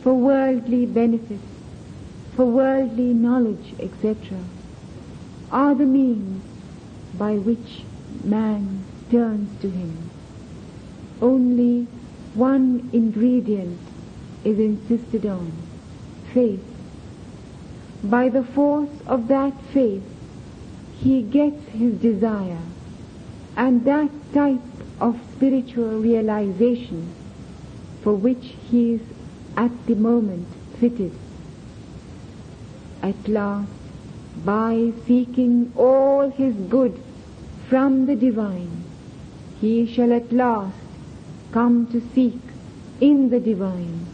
for 0.01 0.13
worldly 0.13 0.85
benefits, 0.85 1.43
for 2.35 2.45
worldly 2.45 3.13
knowledge, 3.13 3.75
etc., 3.79 4.43
are 5.51 5.75
the 5.75 5.85
means 5.85 6.43
by 7.17 7.35
which 7.35 7.83
man 8.23 8.83
turns 9.09 9.61
to 9.61 9.69
Him. 9.69 10.09
Only 11.21 11.87
one 12.33 12.89
ingredient 12.93 13.79
is 14.43 14.57
insisted 14.57 15.25
on, 15.25 15.51
faith. 16.33 16.63
By 18.03 18.29
the 18.29 18.43
force 18.43 18.89
of 19.05 19.27
that 19.27 19.53
faith, 19.73 20.03
he 20.99 21.21
gets 21.21 21.67
his 21.69 21.95
desire 21.95 22.61
and 23.57 23.85
that 23.85 24.09
type 24.33 24.61
of 24.99 25.19
spiritual 25.35 25.99
realization 25.99 27.13
for 28.01 28.13
which 28.13 28.55
he 28.69 28.93
is 28.93 29.01
at 29.57 29.71
the 29.87 29.95
moment 29.95 30.47
fitted. 30.79 31.11
At 33.01 33.27
last, 33.27 33.69
by 34.45 34.93
seeking 35.05 35.73
all 35.75 36.29
his 36.29 36.55
good 36.55 37.01
from 37.67 38.05
the 38.05 38.15
divine, 38.15 38.83
he 39.59 39.85
shall 39.85 40.13
at 40.13 40.31
last 40.31 40.80
come 41.51 41.87
to 41.87 42.01
seek 42.13 42.39
in 42.99 43.29
the 43.29 43.39
divine 43.39 44.05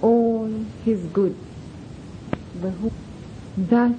all 0.00 0.50
his 0.84 1.00
good. 1.06 1.36
Thus, 3.56 3.96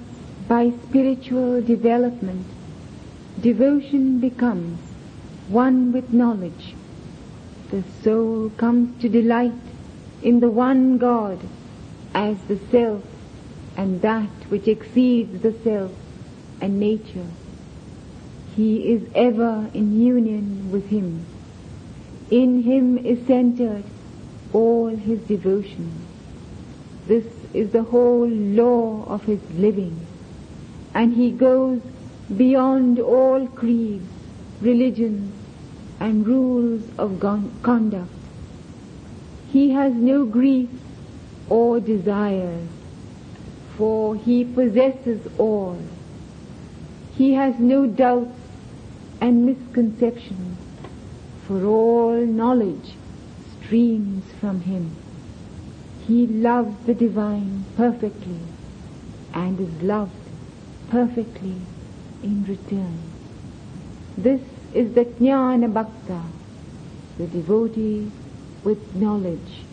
by 0.48 0.72
spiritual 0.88 1.62
development, 1.62 2.46
devotion 3.40 4.20
becomes 4.20 4.78
one 5.48 5.92
with 5.92 6.12
knowledge. 6.12 6.74
The 7.70 7.82
soul 8.02 8.50
comes 8.56 9.00
to 9.00 9.08
delight 9.08 9.52
in 10.22 10.40
the 10.40 10.50
one 10.50 10.98
God 10.98 11.38
as 12.14 12.36
the 12.48 12.58
self 12.70 13.02
and 13.76 14.00
that 14.02 14.30
which 14.48 14.68
exceeds 14.68 15.42
the 15.42 15.52
self 15.64 15.92
and 16.60 16.78
nature. 16.78 17.26
He 18.54 18.92
is 18.92 19.08
ever 19.14 19.68
in 19.74 20.00
union 20.00 20.70
with 20.70 20.88
Him. 20.88 21.26
In 22.30 22.62
Him 22.62 22.98
is 22.98 23.26
centered 23.26 23.84
all 24.52 24.88
his 24.88 25.20
devotion. 25.20 25.92
This 27.06 27.24
is 27.52 27.70
the 27.70 27.82
whole 27.82 28.28
law 28.28 29.04
of 29.06 29.24
his 29.24 29.40
living 29.52 30.06
and 30.94 31.12
he 31.12 31.32
goes 31.32 31.80
beyond 32.34 33.00
all 33.00 33.46
creeds, 33.48 34.08
religions, 34.60 35.34
and 36.00 36.26
rules 36.26 36.82
of 36.96 37.20
conduct. 37.62 38.10
He 39.50 39.70
has 39.70 39.92
no 39.92 40.24
grief 40.24 40.70
or 41.48 41.80
desires, 41.80 42.68
for 43.76 44.16
he 44.16 44.44
possesses 44.44 45.20
all. 45.36 45.78
He 47.16 47.34
has 47.34 47.58
no 47.58 47.86
doubts 47.86 48.40
and 49.20 49.44
misconceptions, 49.44 50.53
for 51.46 51.64
all 51.64 52.24
knowledge 52.24 52.94
streams 53.60 54.24
from 54.40 54.60
him. 54.62 54.90
He 56.06 56.26
loves 56.26 56.74
the 56.86 56.94
divine 56.94 57.64
perfectly 57.76 58.40
and 59.32 59.58
is 59.60 59.82
loved 59.82 60.12
perfectly 60.90 61.56
in 62.22 62.44
return. 62.44 62.98
This 64.16 64.40
is 64.72 64.94
the 64.94 65.04
Jnana 65.04 65.72
Bhakta, 65.72 66.22
the 67.18 67.26
devotee 67.26 68.10
with 68.62 68.94
knowledge, 68.94 69.64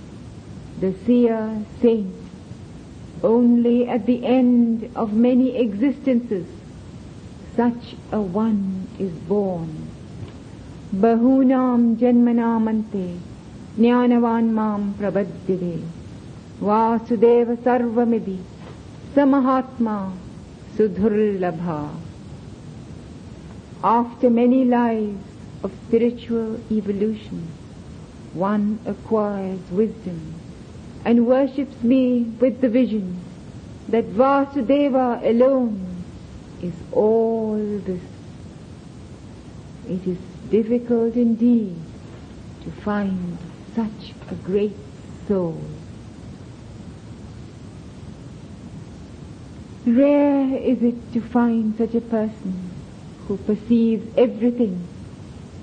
the 0.79 0.93
seer 1.05 1.63
saint. 1.81 2.15
Only 3.23 3.87
at 3.87 4.05
the 4.07 4.25
end 4.25 4.91
of 4.95 5.13
many 5.13 5.57
existences 5.57 6.47
such 7.55 7.95
a 8.11 8.19
one 8.19 8.87
is 8.97 9.11
born. 9.11 9.80
Bahunam 10.93 11.97
janmanamante 11.97 13.17
jnanavan 13.77 14.51
mam 14.51 14.93
prabadyade 14.99 15.81
vasudeva 16.59 17.55
sarvamidi 17.63 18.37
samahatma 19.15 20.11
Sudhurlabha. 20.77 21.89
After 23.83 24.29
many 24.29 24.65
lives 24.65 25.23
of 25.63 25.71
spiritual 25.87 26.59
evolution, 26.71 27.47
one 28.33 28.79
acquires 28.85 29.59
wisdom 29.69 30.33
and 31.03 31.27
worships 31.27 31.83
me 31.83 32.23
with 32.39 32.61
the 32.61 32.69
vision 32.69 33.19
that 33.89 34.05
Vasudeva 34.05 35.21
alone 35.23 36.03
is 36.61 36.73
all 36.91 37.57
this. 37.85 38.01
It 39.87 40.07
is 40.07 40.17
difficult 40.51 41.15
indeed 41.15 41.75
to 42.63 42.71
find 42.83 43.37
such 43.73 44.13
a 44.29 44.35
great 44.35 44.75
soul. 45.27 45.59
Rare 49.87 50.57
is 50.57 50.83
it 50.83 51.13
to 51.13 51.21
find 51.21 51.75
such 51.77 51.95
a 51.95 52.01
person 52.01 52.69
who 53.27 53.37
perceives 53.37 54.05
everything 54.17 54.87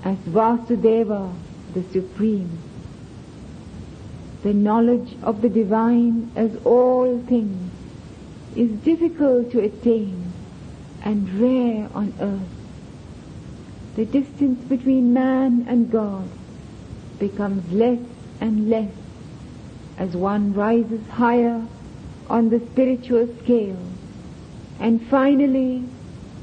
as 0.03 0.17
Vasudeva, 0.17 1.33
the 1.73 1.83
Supreme. 1.93 2.57
The 4.43 4.53
knowledge 4.53 5.15
of 5.21 5.41
the 5.41 5.49
divine 5.49 6.31
as 6.35 6.51
all 6.65 7.21
things 7.27 7.71
is 8.55 8.71
difficult 8.81 9.51
to 9.51 9.59
attain 9.59 10.33
and 11.03 11.29
rare 11.39 11.89
on 11.93 12.13
earth. 12.19 12.58
The 13.99 14.05
distance 14.05 14.63
between 14.63 15.11
man 15.11 15.65
and 15.67 15.91
God 15.91 16.29
becomes 17.19 17.69
less 17.73 17.99
and 18.39 18.69
less 18.69 18.93
as 19.97 20.15
one 20.15 20.53
rises 20.53 21.05
higher 21.09 21.67
on 22.29 22.47
the 22.47 22.61
spiritual 22.61 23.27
scale. 23.43 23.77
And 24.79 25.05
finally 25.07 25.83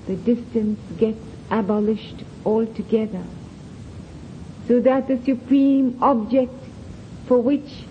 the 0.06 0.16
distance 0.16 0.78
gets 0.98 1.24
abolished 1.50 2.24
altogether. 2.44 3.24
So 4.68 4.78
that 4.80 5.08
the 5.08 5.18
supreme 5.24 5.96
object 6.02 6.62
for 7.24 7.40
which 7.40 7.86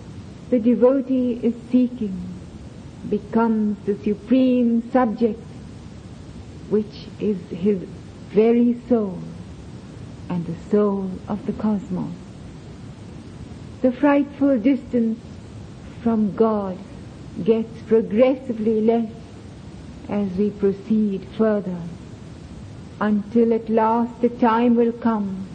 the 0.48 0.60
devotee 0.60 1.40
is 1.42 1.56
seeking 1.72 2.16
becomes 3.10 3.84
the 3.84 3.96
supreme 4.04 4.88
subject 4.92 5.42
which 6.70 7.08
is 7.18 7.36
his 7.50 7.82
very 8.32 8.80
soul 8.88 9.18
and 10.28 10.46
the 10.46 10.70
soul 10.70 11.10
of 11.28 11.44
the 11.46 11.52
cosmos. 11.52 12.12
The 13.82 13.92
frightful 13.92 14.58
distance 14.58 15.20
from 16.02 16.34
God 16.34 16.78
gets 17.44 17.82
progressively 17.82 18.80
less 18.80 19.10
as 20.08 20.30
we 20.32 20.50
proceed 20.50 21.26
further 21.36 21.80
until 23.00 23.52
at 23.52 23.68
last 23.68 24.20
the 24.20 24.28
time 24.28 24.76
will 24.76 24.92
come 24.92 25.46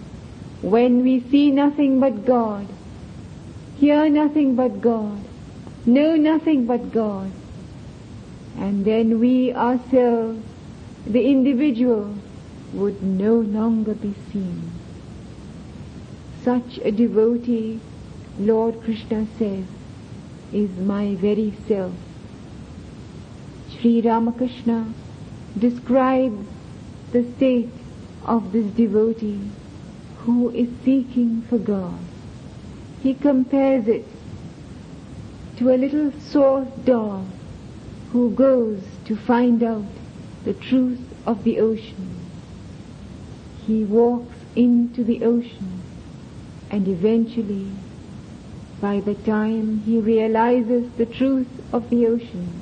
when 0.61 1.01
we 1.01 1.19
see 1.31 1.49
nothing 1.49 1.99
but 1.99 2.25
God, 2.25 2.67
hear 3.79 4.09
nothing 4.09 4.55
but 4.55 4.79
God, 4.79 5.19
know 5.85 6.15
nothing 6.15 6.65
but 6.67 6.91
God, 6.91 7.31
and 8.57 8.85
then 8.85 9.19
we 9.19 9.53
ourselves, 9.53 10.43
the 11.07 11.25
individual, 11.25 12.13
would 12.73 13.01
no 13.03 13.35
longer 13.35 13.93
be 13.93 14.13
seen. 14.31 14.71
Such 16.43 16.79
a 16.83 16.91
devotee, 16.91 17.79
Lord 18.39 18.81
Krishna 18.83 19.27
says, 19.37 19.65
is 20.51 20.69
my 20.77 21.15
very 21.15 21.53
self. 21.67 21.93
Sri 23.69 24.01
Ramakrishna 24.01 24.93
describes 25.57 26.47
the 27.11 27.23
state 27.35 27.69
of 28.25 28.51
this 28.51 28.65
devotee 28.67 29.41
who 30.19 30.49
is 30.51 30.69
seeking 30.83 31.41
for 31.43 31.57
God. 31.57 31.99
He 33.01 33.13
compares 33.13 33.87
it 33.87 34.05
to 35.57 35.69
a 35.69 35.77
little 35.77 36.11
salt 36.19 36.85
doll 36.85 37.25
who 38.11 38.31
goes 38.31 38.81
to 39.05 39.15
find 39.15 39.63
out 39.63 39.85
the 40.43 40.53
truth 40.53 41.01
of 41.25 41.43
the 41.43 41.59
ocean. 41.59 42.20
He 43.65 43.83
walks 43.83 44.35
into 44.55 45.03
the 45.03 45.23
ocean 45.23 45.81
and 46.69 46.87
eventually 46.87 47.67
by 48.79 48.99
the 48.99 49.13
time 49.13 49.81
he 49.85 49.99
realizes 49.99 50.91
the 50.97 51.05
truth 51.05 51.47
of 51.71 51.89
the 51.89 52.07
ocean, 52.07 52.61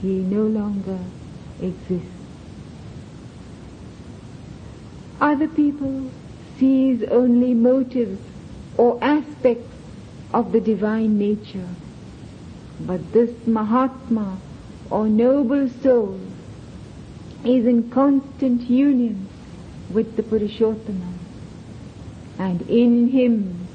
he 0.00 0.18
no 0.18 0.44
longer 0.44 1.00
exists. 1.60 2.08
Other 5.20 5.48
people 5.48 6.10
sees 6.58 7.02
only 7.04 7.54
motives 7.54 8.20
or 8.76 9.02
aspects 9.02 9.74
of 10.32 10.52
the 10.52 10.60
divine 10.60 11.18
nature. 11.18 11.68
But 12.78 13.12
this 13.12 13.30
Mahatma 13.46 14.38
or 14.90 15.08
noble 15.08 15.68
soul 15.68 16.20
is 17.44 17.66
in 17.66 17.90
constant 17.90 18.62
union 18.68 19.28
with 19.90 20.16
the 20.16 20.22
Purushottama. 20.22 21.12
And 22.38 22.62
in 22.62 23.08
him 23.08 23.66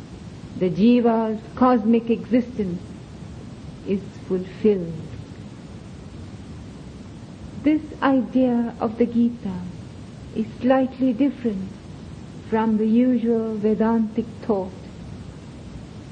the 0.57 0.69
Jiva's 0.69 1.41
cosmic 1.55 2.09
existence 2.09 2.81
is 3.87 4.01
fulfilled. 4.27 4.93
This 7.63 7.81
idea 8.01 8.75
of 8.79 8.97
the 8.97 9.05
Gita 9.05 9.53
is 10.35 10.45
slightly 10.59 11.13
different 11.13 11.69
from 12.49 12.77
the 12.77 12.87
usual 12.87 13.55
Vedantic 13.55 14.25
thought. 14.41 14.71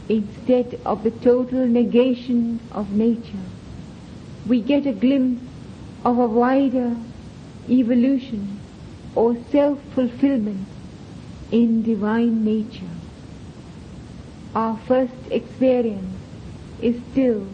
Instead 0.08 0.80
of 0.86 1.04
the 1.04 1.12
total 1.12 1.68
negation 1.68 2.60
of 2.72 2.91
nature, 2.91 3.45
we 4.47 4.62
get 4.62 4.86
a 4.88 4.93
glimpse 4.93 5.43
of 6.04 6.18
a 6.18 6.28
wider 6.28 6.95
evolution 7.70 8.59
or 9.20 9.36
self-fulfillment 9.51 10.65
in 11.51 11.84
divine 11.84 12.45
nature. 12.45 12.95
Our 14.55 14.78
first 14.88 15.22
experience 15.30 16.17
is 16.82 16.95
still, 17.11 17.45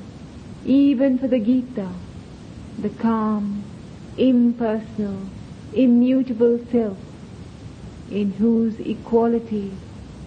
even 0.64 1.18
for 1.18 1.28
the 1.28 1.40
Gita, 1.40 1.90
the 2.78 2.90
calm, 2.90 3.64
impersonal, 4.16 5.22
immutable 5.74 6.60
self 6.72 7.00
in 8.12 8.34
whose 8.34 8.80
equality 8.80 9.72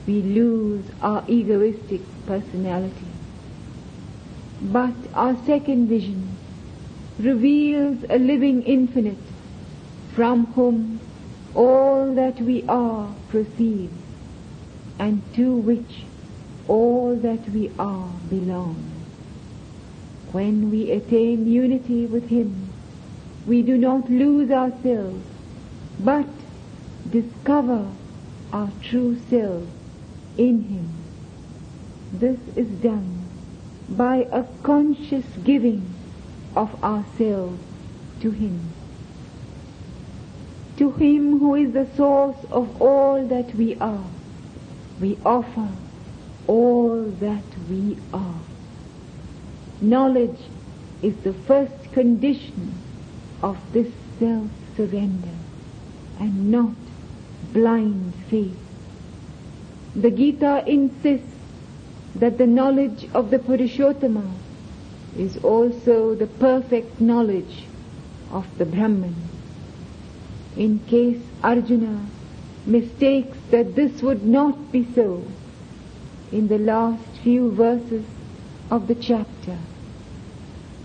we 0.08 0.20
lose 0.22 0.84
our 1.00 1.22
egoistic 1.28 2.00
personality. 2.26 3.12
But 4.60 4.96
our 5.14 5.36
second 5.46 5.86
vision 5.86 6.36
reveals 7.20 8.04
a 8.10 8.18
living 8.18 8.64
infinite 8.64 9.26
from 10.16 10.46
whom 10.46 10.98
all 11.58 12.14
that 12.14 12.40
we 12.40 12.64
are 12.68 13.12
proceeds 13.30 13.92
and 15.00 15.20
to 15.34 15.52
which 15.56 16.04
all 16.68 17.16
that 17.16 17.48
we 17.48 17.72
are 17.80 18.12
belongs. 18.30 18.94
When 20.30 20.70
we 20.70 20.92
attain 20.92 21.50
unity 21.50 22.06
with 22.06 22.28
Him, 22.28 22.70
we 23.44 23.62
do 23.62 23.76
not 23.76 24.08
lose 24.08 24.52
ourselves, 24.52 25.24
but 25.98 26.28
discover 27.10 27.90
our 28.52 28.70
true 28.80 29.18
self 29.28 29.64
in 30.36 30.62
Him. 30.62 30.88
This 32.12 32.38
is 32.54 32.68
done 32.68 33.24
by 33.88 34.28
a 34.30 34.44
conscious 34.62 35.26
giving 35.42 35.82
of 36.54 36.84
ourselves 36.84 37.60
to 38.20 38.30
Him. 38.30 38.60
To 40.78 40.92
Him 40.92 41.40
who 41.40 41.56
is 41.56 41.72
the 41.72 41.88
source 41.96 42.36
of 42.52 42.80
all 42.80 43.26
that 43.26 43.52
we 43.56 43.76
are, 43.80 44.04
we 45.00 45.18
offer 45.24 45.68
all 46.46 47.02
that 47.20 47.44
we 47.68 47.98
are. 48.12 48.40
Knowledge 49.80 50.38
is 51.02 51.16
the 51.24 51.32
first 51.32 51.92
condition 51.92 52.74
of 53.42 53.58
this 53.72 53.92
self-surrender 54.20 55.36
and 56.20 56.50
not 56.50 56.74
blind 57.52 58.14
faith. 58.30 58.58
The 59.96 60.12
Gita 60.12 60.62
insists 60.64 61.34
that 62.14 62.38
the 62.38 62.46
knowledge 62.46 63.08
of 63.14 63.30
the 63.30 63.38
Purushottama 63.38 64.30
is 65.16 65.38
also 65.38 66.14
the 66.14 66.28
perfect 66.28 67.00
knowledge 67.00 67.64
of 68.30 68.46
the 68.58 68.64
Brahman. 68.64 69.16
In 70.58 70.80
case 70.80 71.22
Arjuna 71.42 72.06
mistakes 72.66 73.38
that 73.50 73.74
this 73.76 74.02
would 74.02 74.24
not 74.24 74.72
be 74.72 74.86
so, 74.94 75.24
in 76.32 76.48
the 76.48 76.58
last 76.58 77.04
few 77.22 77.50
verses 77.52 78.04
of 78.70 78.88
the 78.88 78.94
chapter, 78.94 79.56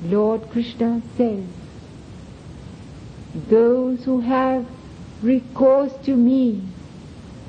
Lord 0.04 0.50
Krishna 0.52 1.02
says, 1.18 1.44
those 3.50 4.06
who 4.06 4.20
have 4.22 4.68
recourse 5.24 5.94
to 6.04 6.16
me 6.16 6.62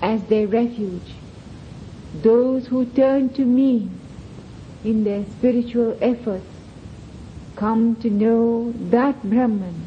as 0.01 0.22
their 0.25 0.47
refuge. 0.47 1.12
Those 2.22 2.66
who 2.68 2.87
turn 2.87 3.31
to 3.35 3.45
me 3.45 3.91
in 4.83 5.05
their 5.05 5.25
spiritual 5.27 5.99
efforts 6.01 6.47
come 7.57 7.97
to 7.97 8.09
know 8.11 8.72
that 8.91 9.22
Brahman 9.22 9.84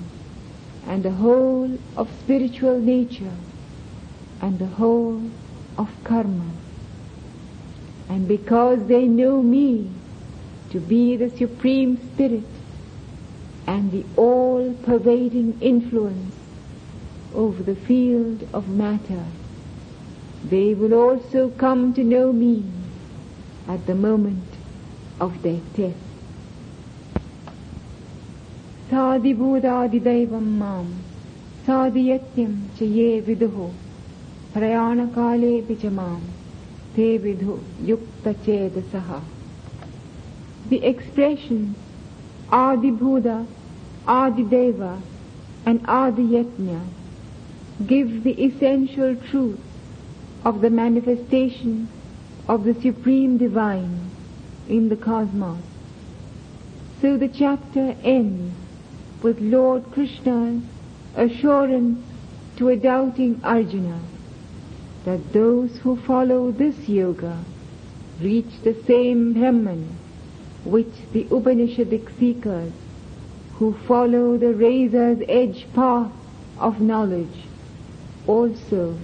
and 0.88 1.04
the 1.04 1.12
whole 1.12 1.78
of 1.98 2.10
spiritual 2.20 2.80
nature 2.80 3.34
and 4.42 4.58
the 4.58 4.68
whole 4.68 5.22
of 5.78 5.90
karma. 6.04 6.50
And 8.10 8.28
because 8.28 8.88
they 8.88 9.06
know 9.06 9.44
me 9.44 9.92
to 10.72 10.80
be 10.80 11.18
the 11.18 11.30
Supreme 11.30 11.98
Spirit 12.14 12.48
and 13.68 13.92
the 13.92 14.06
all-pervading 14.16 15.60
influence 15.60 16.36
over 17.36 17.62
the 17.64 17.76
field 17.76 18.48
of 18.54 18.70
matter, 18.70 19.26
they 20.46 20.74
will 20.74 20.94
also 20.94 21.50
come 21.50 21.94
to 21.96 22.04
know 22.04 22.32
me 22.32 22.64
at 23.68 23.86
the 23.86 23.96
moment 23.96 24.46
of 25.20 25.42
their 25.42 25.60
death. 25.74 26.07
സാധിഭൂതാതിദൈവം 28.92 30.46
മാം 30.60 30.86
സാധിയത്യം 31.68 32.52
ചേ 32.78 33.08
വിദുഹു 33.28 33.66
പ്രയാണകാലേപി 34.54 35.76
ച 35.82 35.90
മാം 35.98 36.22
തേ 36.98 37.10
Vidhu 37.26 37.56
യുക്തചേതസഹ 37.90 39.10
The 40.70 40.80
expression 40.84 41.60
Adi 42.50 42.92
Adideva, 44.08 44.94
and 45.66 45.80
Adi 45.88 46.24
Yajna 46.24 46.82
give 47.86 48.24
the 48.24 48.36
essential 48.44 49.12
truth 49.16 49.64
of 50.44 50.56
the 50.62 50.70
manifestation 50.70 51.74
of 52.48 52.64
the 52.64 52.74
Supreme 52.74 53.38
Divine 53.38 53.96
in 54.70 54.84
the 54.90 54.96
cosmos. 54.98 55.64
So 57.02 57.18
the 57.18 57.32
chapter 57.42 57.86
ends 58.18 58.54
with 59.22 59.40
Lord 59.40 59.92
Krishna's 59.92 60.62
assurance 61.16 62.00
to 62.58 62.70
a 62.70 62.76
doubting 62.76 63.40
Arjuna 63.44 64.00
that 65.06 65.34
those 65.34 65.78
who 65.80 65.96
follow 65.96 66.52
this 66.52 66.90
yoga 66.90 67.44
reach 68.22 68.62
the 68.64 68.74
same 68.86 69.34
Brahman 69.34 69.98
which 70.66 70.94
the 71.14 71.24
Upanishadic 71.26 72.18
seekers 72.20 72.74
who 73.56 73.74
follow 73.88 74.38
the 74.38 74.54
razor's 74.54 75.24
edge 75.28 75.66
path 75.74 76.12
of 76.60 76.82
knowledge 76.82 77.46
also 78.28 78.98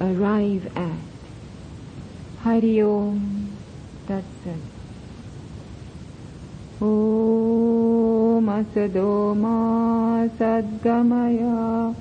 arrive 0.00 0.66
at. 0.76 0.98
Hari 2.42 2.82
Om 2.82 3.56
Tat 4.06 4.24
Sat. 4.44 4.75
Om 6.78 8.46
Asado 8.48 9.34
Ma 9.34 10.28
Sadgamaya 10.38 11.94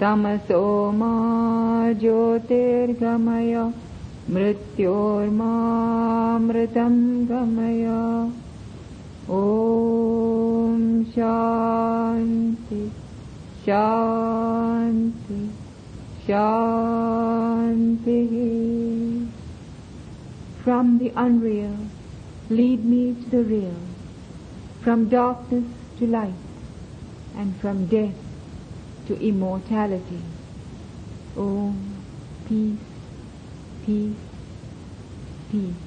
Tamaso 0.00 0.92
Ma 0.92 1.92
Jyotirgamaya 1.94 3.72
Mrityormamritam 4.28 7.26
Gamaya 7.28 8.28
Om 9.28 11.04
Shanti 11.14 12.90
Shanti 13.64 15.50
Shanti 16.26 18.20
From 20.64 20.98
the 20.98 21.12
unreal, 21.14 21.76
lead 22.50 22.84
me 22.84 23.14
to 23.14 23.30
the 23.30 23.44
real, 23.44 23.85
from 24.86 25.08
darkness 25.08 25.64
to 25.98 26.06
light, 26.06 26.32
and 27.36 27.60
from 27.60 27.86
death 27.86 28.14
to 29.08 29.20
immortality. 29.20 30.22
Om, 31.36 32.04
peace, 32.46 32.78
peace, 33.84 34.16
peace. 35.50 35.85